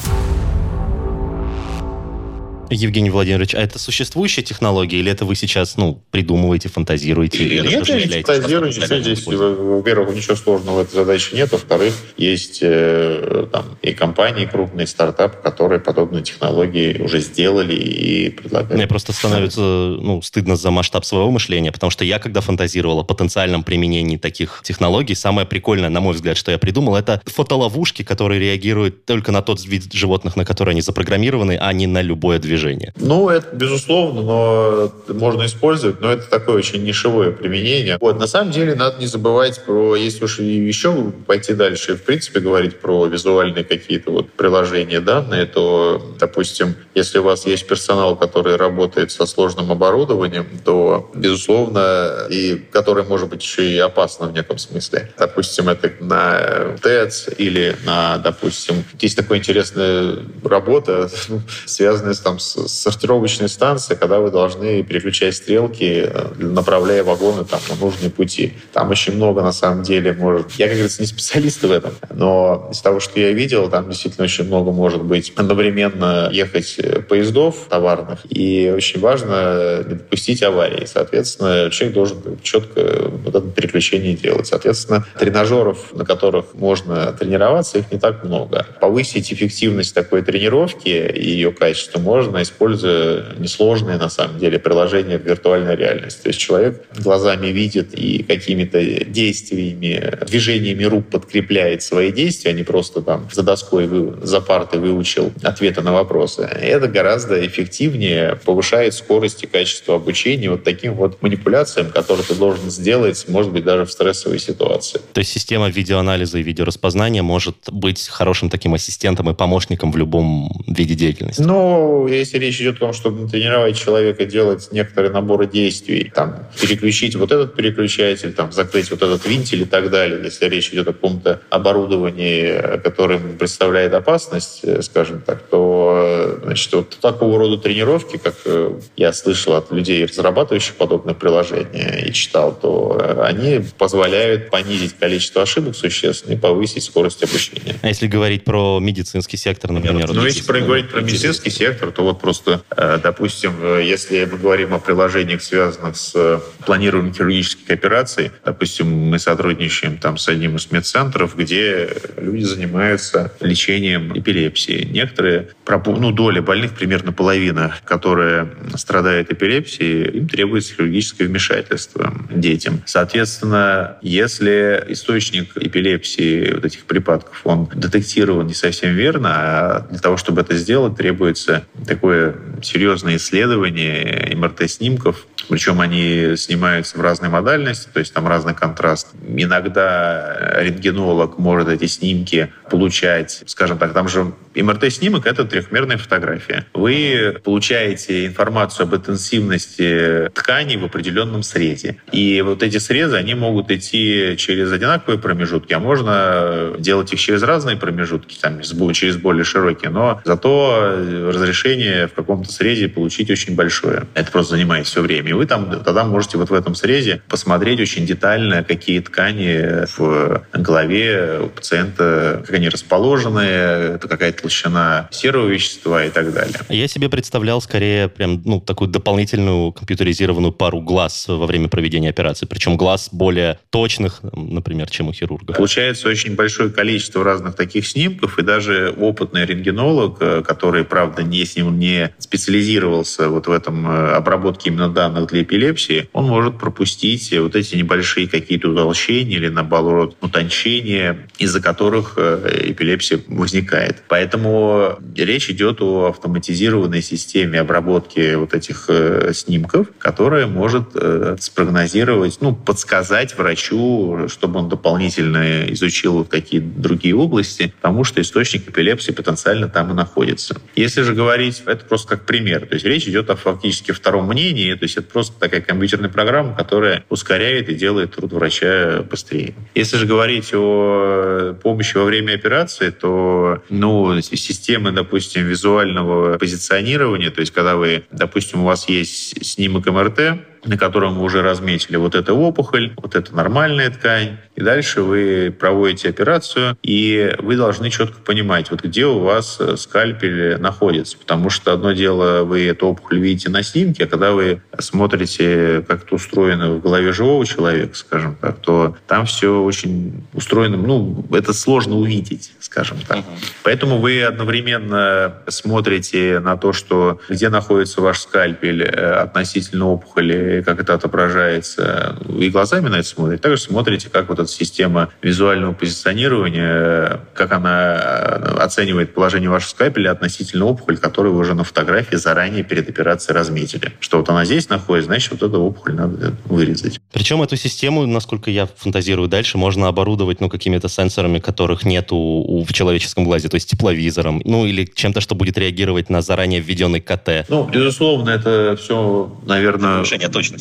[2.70, 7.44] Евгений Владимирович, а это существующая технология или это вы сейчас, ну, придумываете, фантазируете?
[7.44, 11.94] Или нет, я не фантазирую, ничего здесь, во-первых, ничего сложного в этой задаче нет, во-вторых,
[12.16, 18.74] есть э, там и компании крупные, стартапы, которые подобные технологии уже сделали и предлагают.
[18.74, 23.04] Мне просто становится, ну, стыдно за масштаб своего мышления, потому что я, когда фантазировал о
[23.04, 28.40] потенциальном применении таких технологий, самое прикольное, на мой взгляд, что я придумал, это фотоловушки, которые
[28.40, 32.60] реагируют только на тот вид животных, на которые они запрограммированы, а не на любое движение
[32.61, 32.92] движения.
[32.96, 37.99] Ну, это безусловно, но можно использовать, но это такое очень нишевое применение.
[38.01, 42.40] Вот, на самом деле, надо не забывать про, если уж еще пойти дальше, в принципе,
[42.40, 48.57] говорить про визуальные какие-то вот приложения данные, то, допустим, если у вас есть персонал, который
[48.57, 54.59] работает со сложным оборудованием, то, безусловно, и который может быть еще и опасно в неком
[54.59, 55.11] смысле.
[55.18, 61.11] Допустим, это на ТЭЦ или на, допустим, есть такая интересная работа,
[61.66, 67.74] связанная там, с сортировочной станции, когда вы должны переключать стрелки, э, направляя вагоны там, на
[67.76, 68.54] нужные пути.
[68.72, 70.52] Там очень много, на самом деле, может...
[70.52, 74.24] Я, как говорится, не специалист в этом, но из того, что я видел, там действительно
[74.24, 80.84] очень много может быть одновременно ехать э, поездов товарных, и очень важно не допустить аварии.
[80.86, 84.46] Соответственно, человек должен четко вот это переключение делать.
[84.46, 88.66] Соответственно, тренажеров, на которых можно тренироваться, их не так много.
[88.80, 95.24] Повысить эффективность такой тренировки и ее качество можно, используя несложные, на самом деле, приложения в
[95.24, 96.22] виртуальной реальности.
[96.22, 102.62] То есть человек глазами видит и какими-то действиями, движениями рук подкрепляет свои действия, а не
[102.62, 103.88] просто там за доской,
[104.22, 106.42] за партой выучил ответы на вопросы.
[106.42, 112.70] Это гораздо эффективнее повышает скорость и качество обучения вот таким вот манипуляциям, которые ты должен
[112.70, 115.00] сделать, может быть, даже в стрессовой ситуации.
[115.12, 120.64] То есть система видеоанализа и видеораспознания может быть хорошим таким ассистентом и помощником в любом
[120.66, 121.42] виде деятельности?
[121.42, 127.14] Ну, если речь идет о том, чтобы тренировать человека делать некоторые наборы действий, там, переключить
[127.14, 130.93] вот этот переключатель, там, закрыть вот этот винтель и так далее, если речь идет о
[130.93, 138.16] каком-то оборудовании, которое представляет опасность, э, скажем так, то э, значит, вот такого рода тренировки,
[138.16, 144.95] как э, я слышал от людей, разрабатывающих подобные приложения и читал, то они позволяют понизить
[144.99, 147.77] количество ошибок существенно и повысить скорость обучения.
[147.83, 150.12] А если говорить про медицинский сектор, например?
[150.12, 154.75] Ну, если говорить про медицинский сектор, то вот просто, э, допустим, э, если мы говорим
[154.75, 160.70] о приложениях, связанных с э, планированием хирургических операций, допустим, мы сотрудничаем там с одним из
[160.73, 164.85] медцентров, где люди занимаются лечением эпилепсии.
[164.90, 165.51] Некоторые,
[165.87, 172.83] ну, доля больных, примерно половина, которые страдают эпилепсией, им требуется хирургическое вмешательство детям.
[172.87, 180.16] Соответственно, если источник эпилепсии, вот этих припадков, он детектирован не совсем верно, а для того,
[180.16, 181.64] чтобы это сделать, требуется
[182.00, 189.09] такое серьезное исследование МРТ-снимков, причем они снимаются в разной модальности, то есть там разный контраст.
[189.27, 196.66] Иногда рентгенолог может эти снимки получать, скажем так, там же МРТ-снимок— это трехмерная фотография.
[196.75, 201.96] Вы получаете информацию об интенсивности тканей в определенном срезе.
[202.12, 207.42] И вот эти срезы, они могут идти через одинаковые промежутки, а можно делать их через
[207.42, 210.96] разные промежутки, там, через более широкие, но зато
[211.29, 214.06] разрешение в каком-то срезе получить очень большое.
[214.14, 215.30] Это просто занимает все время.
[215.30, 220.42] И вы там тогда можете вот в этом срезе посмотреть очень детально, какие ткани в
[220.52, 226.54] голове у пациента, как они расположены, это какая толщина серого вещества и так далее.
[226.68, 232.46] Я себе представлял скорее прям ну, такую дополнительную компьютеризированную пару глаз во время проведения операции.
[232.46, 235.54] Причем глаз более точных, например, чем у хирурга.
[235.54, 241.44] Получается очень большое количество разных таких снимков, и даже опытный рентгенолог, э, который, правда, не
[241.44, 246.59] с ним не специализировался вот в этом э, обработке именно данных для эпилепсии, он может
[246.59, 254.03] пропустить вот эти небольшие какие-то утолщения или, наоборот, утончения, из-за которых э, эпилепсия возникает.
[254.09, 258.88] Поэтому речь идет о автоматизированной системе обработки вот этих
[259.33, 260.94] снимков, которая может
[261.40, 268.68] спрогнозировать, ну, подсказать врачу, чтобы он дополнительно изучил вот какие другие области, потому что источник
[268.68, 270.61] эпилепсии потенциально там и находится.
[270.74, 274.73] Если же говорить, это просто как пример, то есть речь идет о фактически втором мнении,
[274.75, 279.55] то есть это просто такая компьютерная программа, которая ускоряет и делает труд врача быстрее.
[279.75, 287.40] Если же говорить о помощи во время операции, то ну, системы, допустим, визуального позиционирования, то
[287.40, 292.14] есть когда вы, допустим, у вас есть снимок МРТ, на котором вы уже разметили вот
[292.14, 294.38] эта опухоль, вот это нормальная ткань.
[294.61, 299.79] И дальше вы проводите операцию, и вы должны четко понимать, вот где у вас э,
[299.79, 301.16] скальпель находится.
[301.16, 306.05] Потому что одно дело, вы эту опухоль видите на снимке, а когда вы смотрите, как
[306.05, 311.55] это устроено в голове живого человека, скажем так, то там все очень устроено, ну, это
[311.55, 313.20] сложно увидеть, скажем так.
[313.20, 313.53] Uh-huh.
[313.62, 320.81] Поэтому вы одновременно смотрите на то, что где находится ваш скальпель э, относительно опухоли, как
[320.81, 327.52] это отображается, и глазами на это смотрите, также смотрите, как вот система визуального позиционирования, как
[327.52, 332.88] она э, оценивает положение вашего скальпеля относительно опухоли, которую вы уже на фотографии заранее перед
[332.88, 333.92] операцией разметили.
[334.00, 337.00] Что вот она здесь находится, значит, вот эту опухоль надо вырезать.
[337.12, 342.64] Причем эту систему, насколько я фантазирую дальше, можно оборудовать ну, какими-то сенсорами, которых нет у,
[342.64, 347.00] в человеческом глазе, то есть тепловизором, ну или чем-то, что будет реагировать на заранее введенный
[347.00, 347.46] КТ.
[347.48, 350.04] Ну, безусловно, это все, наверное,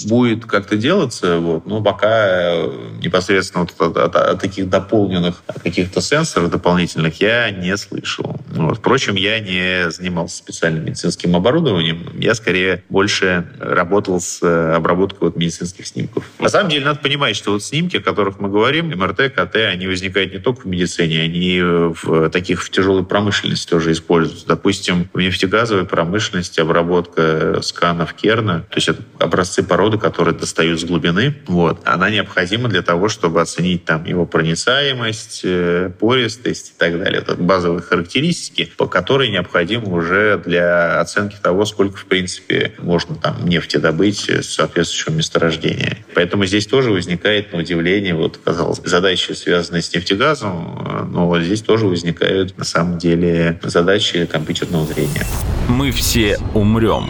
[0.06, 2.72] будет как-то делаться, вот, но пока э,
[3.02, 8.40] непосредственно вот от, от, от таких дополненных каких-то сенсоров дополнительных я не слышал.
[8.50, 8.78] Вот.
[8.78, 15.38] Впрочем, я не занимался специальным медицинским оборудованием, я скорее больше работал с э, обработкой вот
[15.38, 16.26] медицинских снимков.
[16.40, 19.88] На самом деле надо понимать, что вот снимки, о которых мы говорим, МРТ, КТ, они
[19.88, 24.48] возникают не только в медицине, они в таких в тяжелой промышленности тоже используются.
[24.48, 30.84] Допустим, в нефтегазовой промышленности обработка сканов Керна, то есть это образцы породы, которые достают с
[30.84, 37.00] глубины, вот, она необходима для того, чтобы оценить там его проницаемость, э, пористость и так
[37.00, 37.22] далее.
[37.22, 43.48] Это базовые характеристики, по которой необходимы уже для оценки того, сколько, в принципе, можно там
[43.48, 45.98] нефти добыть с соответствующего месторождения.
[46.16, 51.86] Поэтому здесь тоже возникает, на удивление, вот, казалось, задачи, связанные с нефтегазом, но здесь тоже
[51.86, 55.26] возникают, на самом деле, задачи компьютерного зрения.
[55.68, 57.10] Мы все умрем.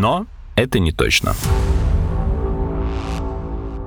[0.00, 1.34] Но это не точно.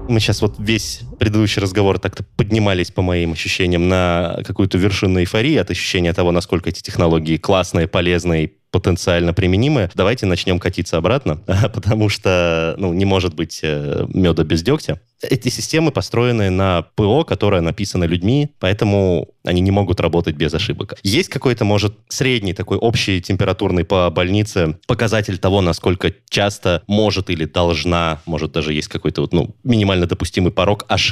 [0.09, 5.55] Мы сейчас вот весь предыдущий разговор так-то поднимались, по моим ощущениям, на какую-то вершину эйфории
[5.55, 9.91] от ощущения того, насколько эти технологии классные, полезные, потенциально применимые.
[9.93, 11.35] Давайте начнем катиться обратно,
[11.73, 14.99] потому что ну, не может быть э, меда без дегтя.
[15.21, 20.95] Эти системы построены на ПО, которое написано людьми, поэтому они не могут работать без ошибок.
[21.03, 27.45] Есть какой-то, может, средний такой общий температурный по больнице показатель того, насколько часто может или
[27.45, 31.10] должна, может, даже есть какой-то вот, ну, минимально допустимый порог ошибок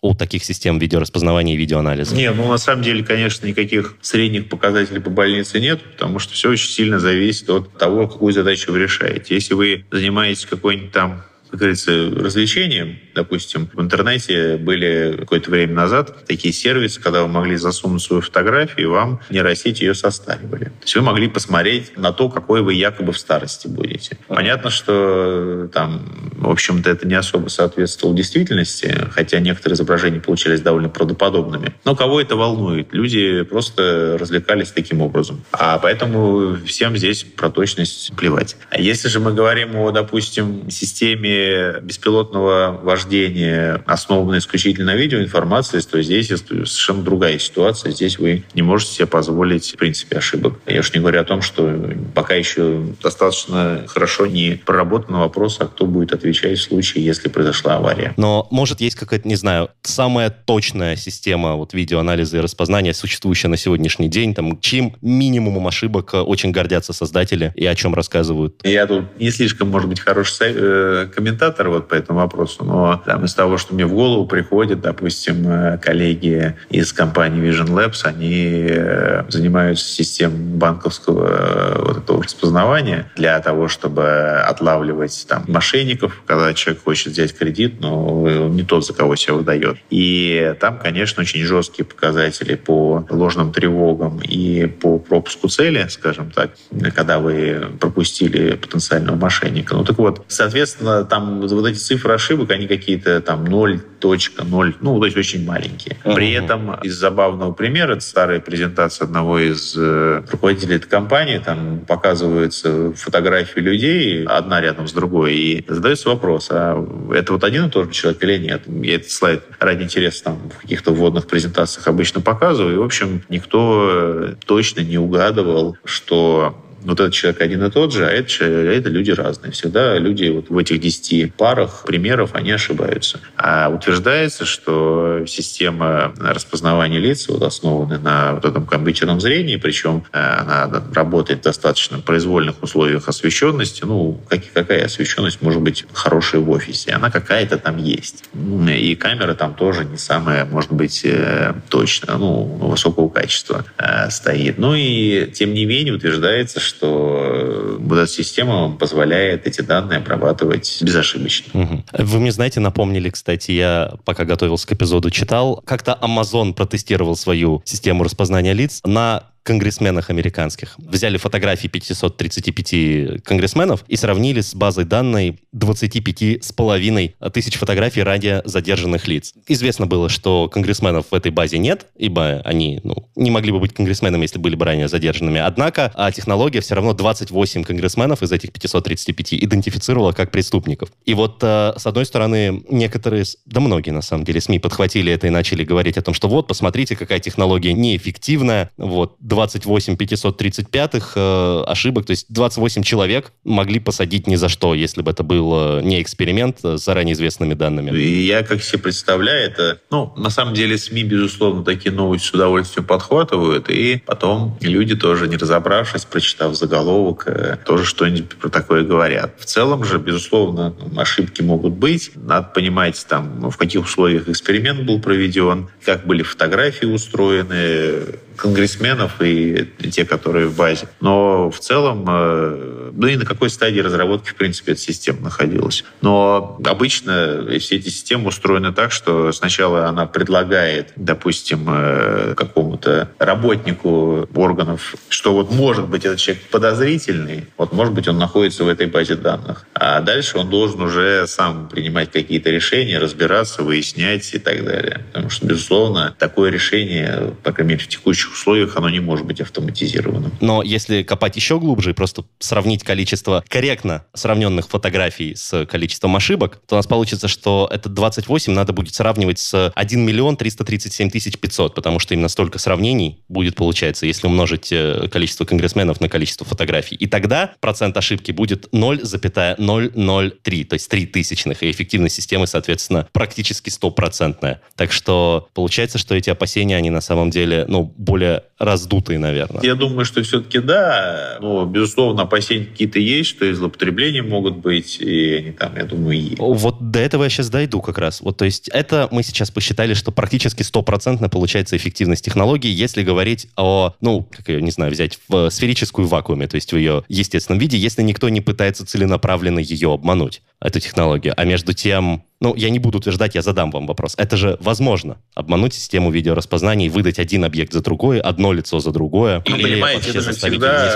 [0.00, 2.14] у таких систем видеораспознавания и видеоанализа?
[2.14, 6.50] Не, ну, на самом деле, конечно, никаких средних показателей по больнице нет, потому что все
[6.50, 9.34] очень сильно зависит от того, какую задачу вы решаете.
[9.34, 12.98] Если вы занимаетесь какой-нибудь там как говорится, развлечением.
[13.14, 18.86] Допустим, в интернете были какое-то время назад такие сервисы, когда вы могли засунуть свою фотографию,
[18.86, 20.64] и вам нейросети ее состаривали.
[20.64, 24.18] То есть вы могли посмотреть на то, какой вы якобы в старости будете.
[24.28, 30.88] Понятно, что там, в общем-то, это не особо соответствовало действительности, хотя некоторые изображения получались довольно
[30.88, 31.74] правдоподобными.
[31.84, 32.88] Но кого это волнует?
[32.92, 35.44] Люди просто развлекались таким образом.
[35.52, 38.56] А поэтому всем здесь про точность плевать.
[38.70, 41.37] А если же мы говорим о, допустим, системе
[41.82, 47.92] беспилотного вождения, основанной исключительно на видеоинформации, то здесь совершенно другая ситуация.
[47.92, 50.60] Здесь вы не можете себе позволить, в принципе, ошибок.
[50.66, 55.66] Я уж не говорю о том, что пока еще достаточно хорошо не проработан вопрос, а
[55.66, 58.14] кто будет отвечать в случае, если произошла авария.
[58.16, 63.56] Но, может, есть какая-то, не знаю, самая точная система вот видеоанализа и распознания, существующая на
[63.56, 68.60] сегодняшний день, там, чьим минимумом ошибок очень гордятся создатели и о чем рассказывают?
[68.64, 73.24] Я тут не слишком, может быть, хороший э, комментатор вот по этому вопросу, но там,
[73.24, 78.66] из того, что мне в голову приходит, допустим, э, коллеги из компании Vision Labs, они
[78.68, 86.82] э, занимаются системой банковского вот этого распознавания для того, чтобы отлавливать там мошенников, когда человек
[86.82, 89.76] хочет взять кредит, но не тот, за кого себя выдает.
[89.90, 96.52] И там, конечно, очень жесткие показатели по ложным тревогам и по пропуску цели, скажем так,
[96.94, 99.74] когда вы пропустили потенциального мошенника.
[99.74, 105.04] Ну так вот, соответственно, там вот эти цифры ошибок, они какие-то там 0.0, ну, то
[105.04, 105.96] есть очень маленькие.
[106.04, 111.80] При этом из забавного примера, это старая презентация одного из э, руководителей этой компании, там
[111.86, 117.70] показываются фотографии людей, одна рядом с другой, и задается вопрос, а это вот один и
[117.70, 118.62] тот же человек или нет?
[118.66, 123.22] Я этот слайд ради интереса там в каких-то вводных презентациях обычно показываю, и, в общем,
[123.28, 128.72] никто точно не угадывал, что вот этот человек один и тот же, а это, а
[128.72, 129.52] это люди разные.
[129.52, 133.20] Всегда люди вот в этих 10 парах примеров, они ошибаются.
[133.36, 140.18] А утверждается, что система распознавания лиц вот, основана на вот этом компьютерном зрении, причем э,
[140.18, 143.84] она работает в достаточно произвольных условиях освещенности.
[143.84, 146.92] Ну, как, какая освещенность может быть хорошая в офисе?
[146.92, 148.24] Она какая-то там есть.
[148.34, 154.58] И камера там тоже не самая, может быть, э, точная, ну, высокого качества э, стоит.
[154.58, 161.60] Ну и, тем не менее, утверждается, что эта система позволяет эти данные обрабатывать безошибочно.
[161.60, 161.84] Угу.
[161.98, 167.62] Вы мне, знаете, напомнили, кстати, я пока готовился к эпизоду, читал, как-то Amazon протестировал свою
[167.64, 170.74] систему распознания лиц на конгрессменах американских.
[170.76, 178.42] Взяли фотографии 535 конгрессменов и сравнили с базой данной 25 с половиной тысяч фотографий ранее
[178.44, 179.32] задержанных лиц.
[179.46, 183.72] Известно было, что конгрессменов в этой базе нет, ибо они ну, не могли бы быть
[183.72, 185.40] конгрессменами, если были бы ранее задержанными.
[185.40, 190.90] Однако а технология все равно 28 конгрессменов из этих 535 идентифицировала как преступников.
[191.06, 195.26] И вот, э, с одной стороны, некоторые, да многие на самом деле, СМИ подхватили это
[195.26, 201.64] и начали говорить о том, что вот, посмотрите, какая технология неэффективная, вот, 28 535 э,
[201.68, 205.82] ошибок, то есть 28 человек могли посадить ни за что, если бы это был э,
[205.82, 207.96] не эксперимент с заранее известными данными.
[207.96, 212.34] И я как себе представляю, это, ну, на самом деле СМИ, безусловно, такие новости с
[212.34, 218.82] удовольствием подхватывают, и потом люди тоже, не разобравшись, прочитав заголовок, э, тоже что-нибудь про такое
[218.82, 219.38] говорят.
[219.38, 222.10] В целом же, безусловно, ошибки могут быть.
[222.16, 229.68] Надо понимать, там, в каких условиях эксперимент был проведен, как были фотографии устроены, конгрессменов и
[229.90, 230.88] те, которые в базе.
[231.00, 235.84] Но в целом, э, ну и на какой стадии разработки, в принципе, эта система находилась.
[236.00, 244.28] Но обычно все эти системы устроены так, что сначала она предлагает, допустим, э, какому-то работнику
[244.34, 248.86] органов, что вот может быть этот человек подозрительный, вот может быть он находится в этой
[248.86, 249.66] базе данных.
[249.74, 255.04] А дальше он должен уже сам принимать какие-то решения, разбираться, выяснять и так далее.
[255.12, 259.26] Потому что, безусловно, такое решение, по крайней мере, в текущих текущих условиях оно не может
[259.26, 260.32] быть автоматизированным.
[260.40, 266.60] Но если копать еще глубже и просто сравнить количество корректно сравненных фотографий с количеством ошибок,
[266.66, 271.38] то у нас получится, что это 28 надо будет сравнивать с 1 миллион 337 тысяч
[271.38, 276.46] 500, потому что именно столько сравнений будет получается, если умножить э, количество конгрессменов на количество
[276.46, 276.96] фотографий.
[276.96, 283.70] И тогда процент ошибки будет 0,003, то есть 3 тысячных, и эффективность системы, соответственно, практически
[283.70, 284.60] стопроцентная.
[284.76, 289.62] Так что получается, что эти опасения, они на самом деле, ну, более более раздутые, наверное.
[289.62, 291.38] Я думаю, что все-таки да.
[291.40, 296.20] Но, безусловно, опасения какие-то есть, что и злоупотребления могут быть, и они там, я думаю,
[296.20, 296.38] есть.
[296.38, 298.20] Вот до этого я сейчас дойду как раз.
[298.20, 303.46] Вот, то есть это мы сейчас посчитали, что практически стопроцентно получается эффективность технологии, если говорить
[303.56, 307.60] о, ну, как ее, не знаю, взять в сферическую вакууме, то есть в ее естественном
[307.60, 311.34] виде, если никто не пытается целенаправленно ее обмануть, эту технологию.
[311.36, 314.14] А между тем, ну, я не буду утверждать, я задам вам вопрос.
[314.16, 315.18] Это же возможно.
[315.34, 319.42] Обмануть систему видеораспознания и выдать один объект за другой, одно лицо за другое.
[319.44, 320.94] И, понимаете, это же всегда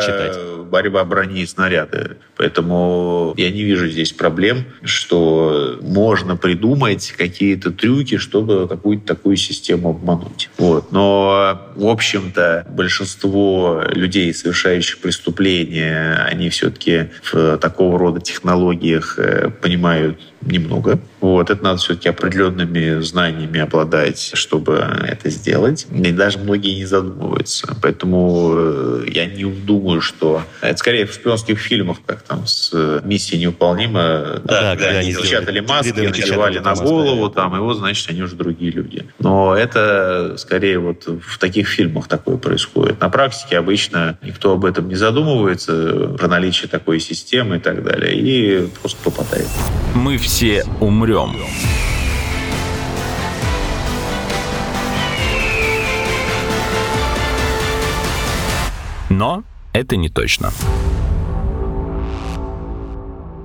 [0.73, 2.17] борьба брони и снаряды.
[2.37, 9.91] Поэтому я не вижу здесь проблем, что можно придумать какие-то трюки, чтобы какую-то такую систему
[9.91, 10.49] обмануть.
[10.57, 10.91] Вот.
[10.91, 20.32] Но, в общем-то, большинство людей, совершающих преступления, они все-таки в такого рода технологиях э, понимают
[20.45, 20.99] немного.
[21.21, 25.87] Вот, это надо все-таки определенными знаниями обладать, чтобы это сделать.
[25.93, 27.77] И даже многие не задумываются.
[27.81, 30.43] Поэтому э, я не думаю, что...
[30.61, 32.73] Это скорее в шпионских фильмах, как там с
[33.05, 34.41] «Миссией невыполнима».
[34.45, 38.73] Да, да, они печатали маски, надевали на голову, там, и вот, значит, они уже другие
[38.73, 39.07] люди.
[39.19, 43.01] Но это скорее вот в таких фильмах такое происходит.
[43.01, 48.15] На практике обычно никто об этом не задумывается, про наличие такой системы и так далее,
[48.15, 49.47] и просто попадает.
[49.95, 51.37] Мы все все умрем.
[59.11, 60.51] Но это не точно.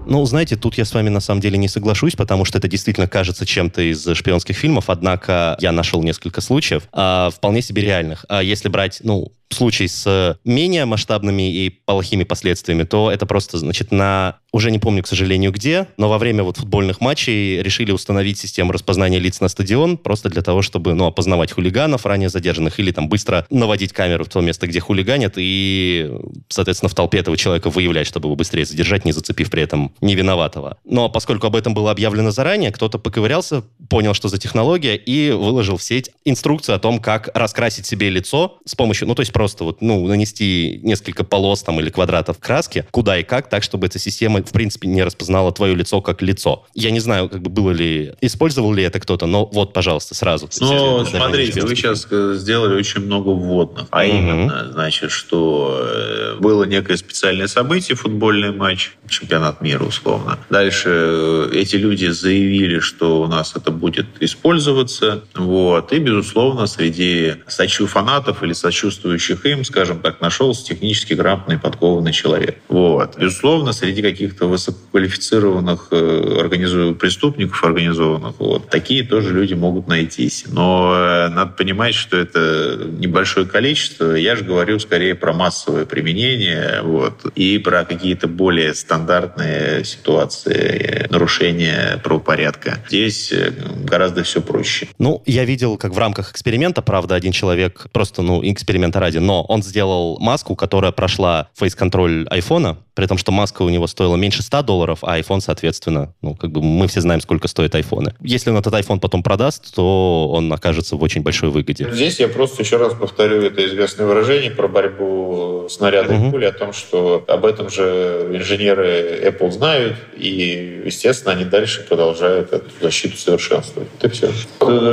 [0.09, 3.09] Ну, знаете, тут я с вами на самом деле не соглашусь, потому что это действительно
[3.09, 8.25] кажется чем-то из шпионских фильмов, однако я нашел несколько случаев, а, вполне себе реальных.
[8.29, 13.91] А если брать, ну, случай с менее масштабными и плохими последствиями, то это просто, значит,
[13.91, 18.37] на уже не помню, к сожалению, где, но во время вот футбольных матчей решили установить
[18.37, 22.91] систему распознания лиц на стадион просто для того, чтобы, ну, опознавать хулиганов, ранее задержанных, или
[22.91, 26.11] там быстро наводить камеру в то место, где хулиганят, и,
[26.49, 30.77] соответственно, в толпе этого человека выявлять, чтобы его быстрее задержать, не зацепив при этом невиноватого.
[30.83, 35.77] Но поскольку об этом было объявлено заранее, кто-то поковырялся, понял, что за технология, и выложил
[35.77, 39.63] в сеть инструкцию о том, как раскрасить себе лицо с помощью, ну, то есть просто
[39.63, 43.99] вот, ну, нанести несколько полос там или квадратов краски, куда и как, так, чтобы эта
[43.99, 46.65] система, в принципе, не распознала твое лицо как лицо.
[46.73, 50.49] Я не знаю, как бы было ли, использовал ли это кто-то, но вот, пожалуйста, сразу.
[50.59, 52.07] Ну, смотрите, вы сейчас
[52.39, 53.87] сделали очень много вводных.
[53.91, 54.07] А угу.
[54.07, 60.39] именно, значит, что э, было некое специальное событие, футбольный матч, чемпионат мира, условно.
[60.49, 65.23] Дальше э, эти люди заявили, что у нас это будет использоваться.
[65.35, 65.93] Вот.
[65.93, 72.57] И, безусловно, среди сочу фанатов или сочувствующих им, скажем так, нашелся технически грамотный, подкованный человек.
[72.67, 73.17] Вот.
[73.17, 80.45] Безусловно, среди каких-то высококвалифицированных э, организованных преступников организованных, вот, такие тоже люди могут найтись.
[80.47, 84.15] Но э, надо понимать, что это небольшое количество.
[84.15, 91.99] Я же говорю скорее про массовое применение вот, и про какие-то более стандартные ситуации нарушения
[92.03, 92.79] правопорядка.
[92.87, 93.53] Здесь э,
[93.83, 94.87] гораздо все проще.
[94.99, 99.43] Ну, я видел, как в рамках эксперимента, правда, один человек просто, ну, эксперимента ради, но
[99.43, 104.43] он сделал маску, которая прошла фейс-контроль айфона, при том, что маска у него стоила меньше
[104.43, 108.13] 100 долларов, а iPhone, соответственно, ну, как бы мы все знаем, сколько стоит айфоны.
[108.21, 111.89] Если он этот iPhone потом продаст, то он окажется в очень большой выгоде.
[111.91, 116.27] Здесь я просто еще раз повторю это известное выражение про борьбу снаряда угу.
[116.27, 121.85] и пули, о том, что об этом же инженеры Apple знают, и, естественно, они дальше
[121.87, 123.89] продолжают эту защиту совершенствовать.
[123.99, 124.31] Это все.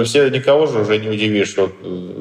[0.05, 1.73] Все никого же уже не удивишь, что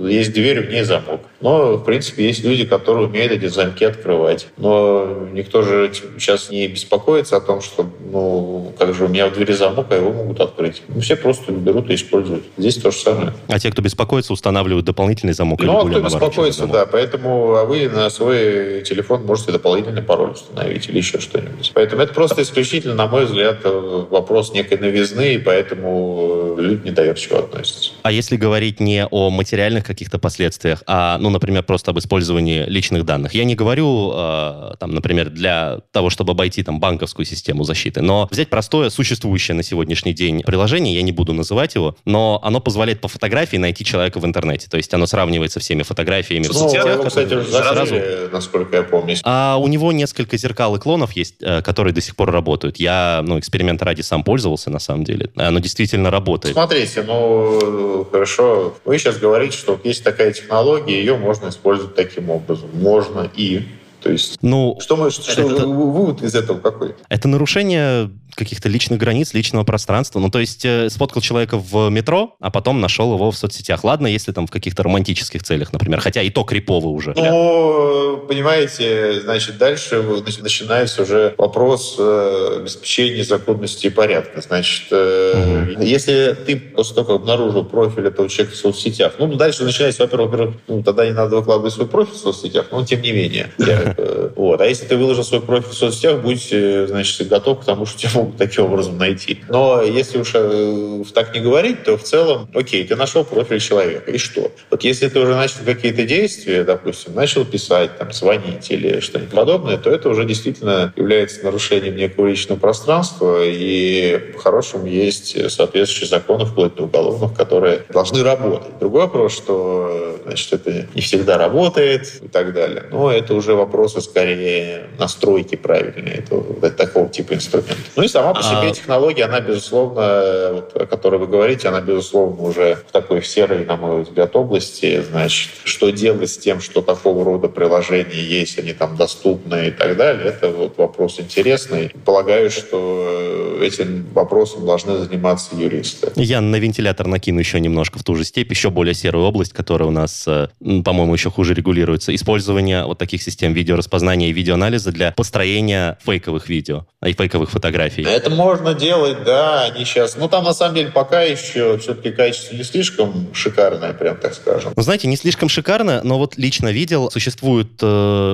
[0.07, 1.21] есть дверь, в ней замок.
[1.41, 4.47] Но, в принципе, есть люди, которые умеют эти замки открывать.
[4.57, 9.33] Но никто же сейчас не беспокоится о том, что, ну, как же у меня в
[9.33, 10.81] двери замок, а его могут открыть.
[10.87, 12.43] Ну, все просто берут и используют.
[12.57, 13.33] Здесь то же самое.
[13.47, 15.61] А те, кто беспокоится, устанавливают дополнительный замок?
[15.61, 16.85] Ну, а кто беспокоится, да.
[16.85, 21.71] Поэтому а вы на свой телефон можете дополнительный пароль установить или еще что-нибудь.
[21.73, 27.91] Поэтому это просто исключительно, на мой взгляд, вопрос некой новизны, и поэтому люди недоверчиво относятся.
[28.03, 33.05] А если говорить не о материальных каких-то последствиях, а, ну, например, просто об использовании личных
[33.05, 33.33] данных.
[33.33, 38.01] Я не говорю, э, там, например, для того, чтобы обойти там банковскую систему защиты.
[38.01, 42.59] Но взять простое, существующее на сегодняшний день приложение, я не буду называть его, но оно
[42.59, 44.67] позволяет по фотографии найти человека в интернете.
[44.69, 46.93] То есть оно сравнивается всеми фотографиями ну, в соцсетях.
[46.93, 47.95] Его, кстати, уже сразу,
[48.33, 49.15] насколько я помню.
[49.23, 52.75] А у него несколько зеркал и клонов есть, э, которые до сих пор работают.
[52.75, 55.29] Я, ну, эксперимент ради сам пользовался, на самом деле.
[55.37, 56.53] Оно действительно работает.
[56.53, 58.75] Смотрите, ну, хорошо.
[58.83, 62.69] Вы сейчас говорите, что есть такая технология, ее можно использовать таким образом.
[62.73, 63.61] Можно и
[64.03, 66.93] то есть, ну, что мы, что, это, вывод из этого какой?
[67.07, 70.19] Это нарушение каких-то личных границ, личного пространства.
[70.19, 73.83] Ну, то есть э, сфоткал человека в метро, а потом нашел его в соцсетях.
[73.83, 77.13] Ладно, если там в каких-то романтических целях, например, хотя и то крипово уже.
[77.15, 80.03] Ну, понимаете, значит, дальше
[80.41, 84.41] начинается уже вопрос э, обеспечения законности и порядка.
[84.41, 85.83] Значит, э, угу.
[85.83, 90.55] если ты после того, как обнаружил профиль этого человека в соцсетях, ну, дальше начинается, во-первых,
[90.67, 93.51] ну, тогда не надо выкладывать свой профиль в соцсетях, но тем не менее.
[93.57, 93.92] Я,
[94.35, 94.61] вот.
[94.61, 97.99] А если ты выложил свой профиль в соцсетях, будь, э, значит, готов к тому, что
[97.99, 99.39] тебя могут таким образом найти.
[99.49, 104.11] Но если уж э, так не говорить, то в целом, окей, ты нашел профиль человека,
[104.11, 104.51] и что?
[104.69, 109.77] Вот если ты уже начал какие-то действия, допустим, начал писать, там, звонить или что-нибудь подобное,
[109.77, 116.75] то это уже действительно является нарушением некого личного пространства, и по-хорошему есть соответствующие законы, вплоть
[116.75, 118.79] до уголовных, которые должны работать.
[118.79, 122.85] Другой вопрос, что значит, это не всегда работает и так далее.
[122.91, 123.53] Но это уже
[123.83, 127.75] вопросы скорее настройки правильные этого, такого типа инструмента.
[127.95, 128.71] Ну и сама по себе а...
[128.71, 133.75] технология, она, безусловно, вот, о которой вы говорите, она, безусловно, уже в такой серой, на
[133.75, 135.03] мой взгляд, области.
[135.09, 139.97] Значит, что делать с тем, что такого рода приложения есть, они там доступны и так
[139.97, 141.91] далее, это вот вопрос интересный.
[142.05, 146.11] Полагаю, что этим вопросом должны заниматься юристы.
[146.15, 149.89] Я на вентилятор накину еще немножко в ту же степь, еще более серую область, которая
[149.89, 152.15] у нас, э, по-моему, еще хуже регулируется.
[152.15, 158.03] Использование вот таких систем видеораспознания и видеоанализа для построения фейковых видео и фейковых фотографий.
[158.03, 160.15] Это можно делать, да, они сейчас...
[160.15, 164.73] Ну, там, на самом деле, пока еще все-таки качество не слишком шикарное, прям так скажем.
[164.75, 167.85] Ну, знаете, не слишком шикарно, но вот лично видел, существует э,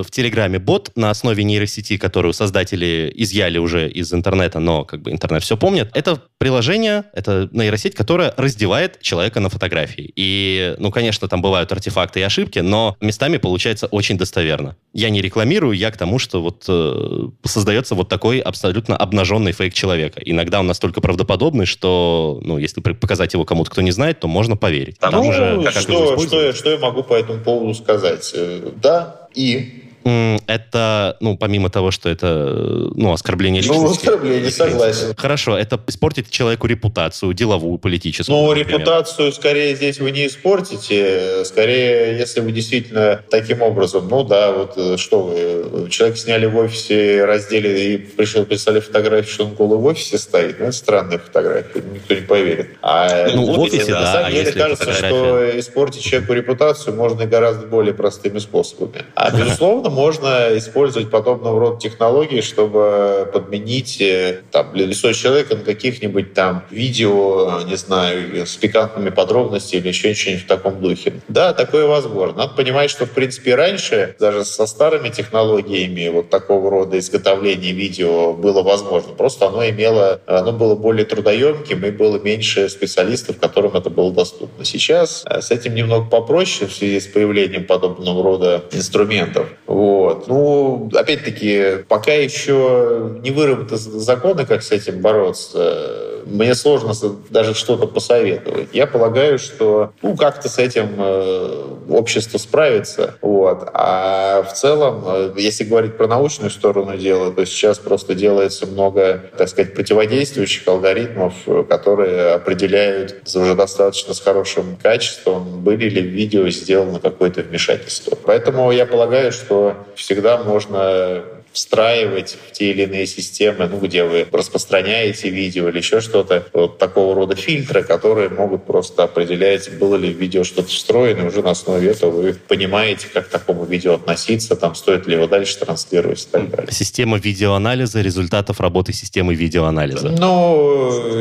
[0.06, 5.10] в Телеграме бот на основе нейросети, которую создатели изъяли уже из интернета, но как бы
[5.10, 5.90] интернет все помнит.
[5.94, 10.12] Это приложение, это нейросеть, которая раздевает человека на фотографии.
[10.14, 14.76] И, ну, конечно, там бывают артефакты и ошибки, но местами получается очень достоверно.
[14.92, 19.72] Я не рекламирую, я к тому, что вот э, создается вот такой абсолютно обнаженный фейк
[19.72, 20.20] человека.
[20.24, 24.56] Иногда он настолько правдоподобный, что, ну, если показать его кому-то, кто не знает, то можно
[24.56, 24.98] поверить.
[24.98, 28.32] Там ну, уже, как что, что, что я могу по этому поводу сказать?
[28.34, 33.82] Э, да, и это, ну, помимо того, что это, ну, оскорбление личности.
[33.82, 35.14] Ну, оскорбление, согласен.
[35.16, 38.36] Хорошо, это испортит человеку репутацию, деловую, политическую.
[38.36, 41.44] Ну, репутацию скорее здесь вы не испортите.
[41.44, 46.56] Скорее, если вы действительно таким образом, ну да, вот э, что вы, человек сняли в
[46.56, 50.58] офисе, раздели и пришел, писали фотографию, что он голый в офисе стоит.
[50.58, 52.70] Ну, это странная фотография, никто не поверит.
[52.82, 54.12] А ну, в офисе, на да.
[54.12, 55.08] самом а деле кажется, фотография...
[55.08, 59.04] что испортить человеку репутацию можно и гораздо более простыми способами.
[59.14, 66.34] А, безусловно, можно использовать подобного рода технологии, чтобы подменить э, там, лицо человека на каких-нибудь
[66.34, 71.14] там видео, не знаю, с пикантными подробностями или еще что-нибудь в таком духе.
[71.28, 72.38] Да, такое возможно.
[72.38, 78.32] Надо понимать, что, в принципе, раньше даже со старыми технологиями вот такого рода изготовления видео
[78.32, 79.12] было возможно.
[79.14, 84.64] Просто оно имело, оно было более трудоемким и было меньше специалистов, которым это было доступно.
[84.64, 89.48] Сейчас э, с этим немного попроще в связи с появлением подобного рода инструментов.
[89.70, 90.26] Вот.
[90.26, 96.94] Ну, опять-таки, пока еще не выработаны законы, как с этим бороться мне сложно
[97.30, 98.68] даже что-то посоветовать.
[98.72, 103.14] Я полагаю, что ну, как-то с этим э, общество справится.
[103.20, 103.68] Вот.
[103.72, 109.24] А в целом, э, если говорить про научную сторону дела, то сейчас просто делается много,
[109.36, 111.34] так сказать, противодействующих алгоритмов,
[111.68, 118.16] которые определяют уже достаточно с хорошим качеством, были ли в видео сделано какое-то вмешательство.
[118.24, 124.26] Поэтому я полагаю, что всегда можно встраивать в те или иные системы, ну, где вы
[124.30, 130.12] распространяете видео или еще что-то, вот такого рода фильтры, которые могут просто определять, было ли
[130.12, 133.94] в видео что-то встроено, и уже на основе этого вы понимаете, как к такому видео
[133.94, 136.72] относиться, там, стоит ли его дальше транслировать и так далее.
[136.72, 140.10] Система видеоанализа результатов работы системы видеоанализа.
[140.10, 141.18] Ну,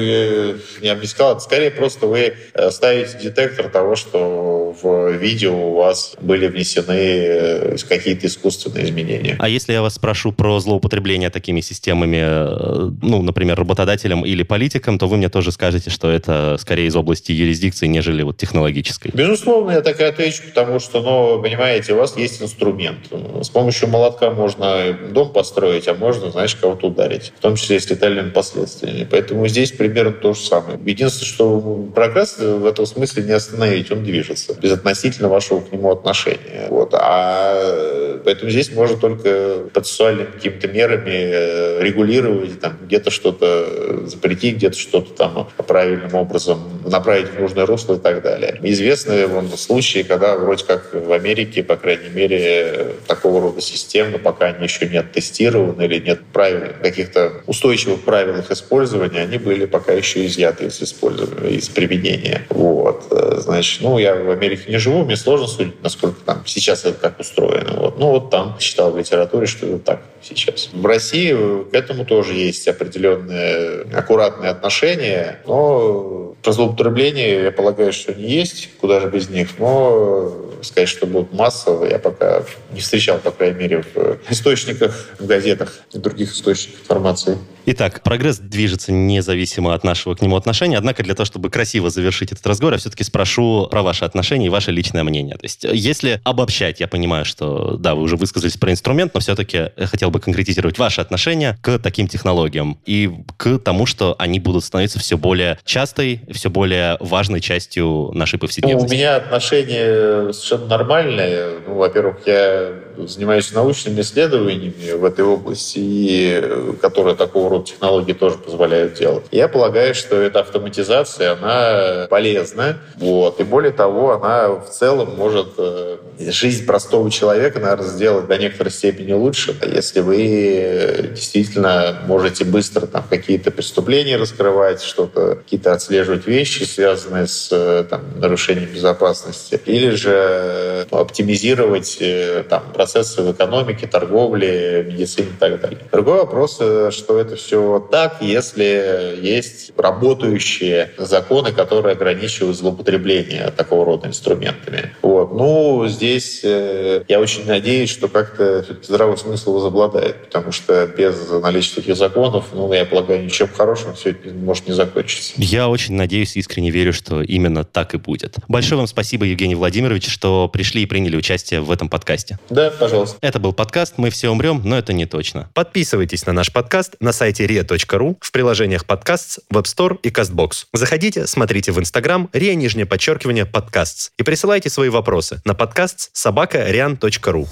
[0.81, 5.75] я бы не сказал, скорее просто вы э, ставите детектор того, что в видео у
[5.75, 9.35] вас были внесены э, какие-то искусственные изменения.
[9.39, 14.43] А если я вас спрашиваю, спрошу про злоупотребление такими системами, э, ну, например, работодателем или
[14.43, 19.11] политиком, то вы мне тоже скажете, что это скорее из области юрисдикции, нежели вот технологической.
[19.13, 22.99] Безусловно, я так и отвечу, потому что, ну, понимаете, у вас есть инструмент.
[23.41, 27.89] С помощью молотка можно дом построить, а можно, знаешь, кого-то ударить, в том числе с
[27.89, 29.07] летальными последствиями.
[29.09, 30.77] Поэтому здесь примерно то же самое.
[30.85, 35.91] Единственное, что прогресс в этом смысле не остановить, он движется, без относительно вашего к нему
[35.91, 36.67] отношения.
[36.69, 36.93] Вот.
[36.93, 44.55] А поэтому здесь можно только процессуально индивидуальными какими-то мерами э, регулировать, там, где-то что-то запретить,
[44.55, 48.59] где-то что-то там правильным образом направить в нужное русло и так далее.
[48.63, 54.47] Известны вон, случаи, когда вроде как в Америке, по крайней мере, такого рода системы, пока
[54.47, 59.93] они еще не оттестированы или нет правил, каких-то устойчивых правил их использования, они были пока
[59.93, 62.45] еще изъяты из использования, из применения.
[62.49, 63.05] Вот.
[63.11, 66.99] Э, значит, ну, я в Америке не живу, мне сложно судить, насколько там сейчас это
[66.99, 67.73] как устроено.
[67.77, 67.99] Вот.
[67.99, 70.69] Ну, вот там читал в литературе, что это так сейчас.
[70.71, 71.33] В России
[71.69, 78.69] к этому тоже есть определенные аккуратные отношения, но про злоупотребление, я полагаю, что не есть,
[78.79, 83.59] куда же без них, но сказать, что будут массовые, я пока не встречал, по крайней
[83.59, 87.37] мере, в источниках, в газетах и других источниках информации.
[87.65, 90.77] Итак, прогресс движется независимо от нашего к нему отношения.
[90.77, 94.49] Однако для того, чтобы красиво завершить этот разговор, я все-таки спрошу про ваши отношения и
[94.49, 95.35] ваше личное мнение.
[95.35, 99.69] То есть, если обобщать, я понимаю, что, да, вы уже высказались про инструмент, но все-таки
[99.77, 104.63] я хотел бы конкретизировать ваши отношения к таким технологиям и к тому, что они будут
[104.63, 108.85] становиться все более частой, все более важной частью нашей повседневности.
[108.85, 111.59] Ну, у меня отношения совершенно нормальные.
[111.67, 112.73] Ну, во-первых, я
[113.07, 119.25] занимаюсь научными исследованиями в этой области, и, которые такого рода технологии тоже позволяют делать.
[119.31, 122.77] Я полагаю, что эта автоматизация, она полезна.
[122.97, 123.39] Вот.
[123.39, 128.71] И более того, она в целом может э, жизнь простого человека, наверное, сделать до некоторой
[128.71, 136.63] степени лучше, если вы действительно можете быстро там какие-то преступления раскрывать, что-то, какие-то отслеживать вещи,
[136.63, 143.85] связанные с э, там, нарушением безопасности, или же ну, оптимизировать э, там, процессы в экономике,
[143.85, 145.79] торговле, медицине и так далее.
[145.91, 153.85] Другой вопрос, э, что это все так, если есть работающие законы, которые ограничивают злоупотребление такого
[153.85, 154.91] рода инструментами.
[155.03, 155.33] Вот.
[155.33, 161.75] Ну, здесь э, я очень надеюсь, что как-то здравый смысл возобладает, потому что без наличия
[161.75, 165.33] таких законов, ну, я полагаю, ничем хорошим все это может не закончиться.
[165.37, 168.37] Я очень надеюсь, искренне верю, что именно так и будет.
[168.47, 172.39] Большое вам спасибо, Евгений Владимирович, что пришли и приняли участие в этом подкасте.
[172.49, 173.17] Да, пожалуйста.
[173.21, 175.49] Это был подкаст «Мы все умрем, но это не точно».
[175.53, 180.65] Подписывайтесь на наш подкаст на сайте ria.ru, в приложениях подкаст, Web Store и CastBox.
[180.73, 186.69] Заходите, смотрите в Instagram ria нижнее подчеркивание подкаст и присылайте свои вопросы на подкаст собака
[186.69, 187.47] rian.ru.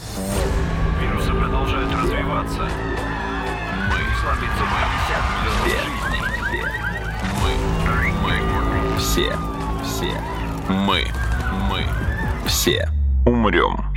[1.01, 2.69] Вирусы продолжают развиваться.
[3.89, 4.97] Мы слабится мы.
[8.97, 9.33] Все,
[9.83, 10.11] все,
[10.69, 11.05] мы,
[11.69, 11.85] мы,
[12.47, 12.89] все
[13.25, 13.96] умрем.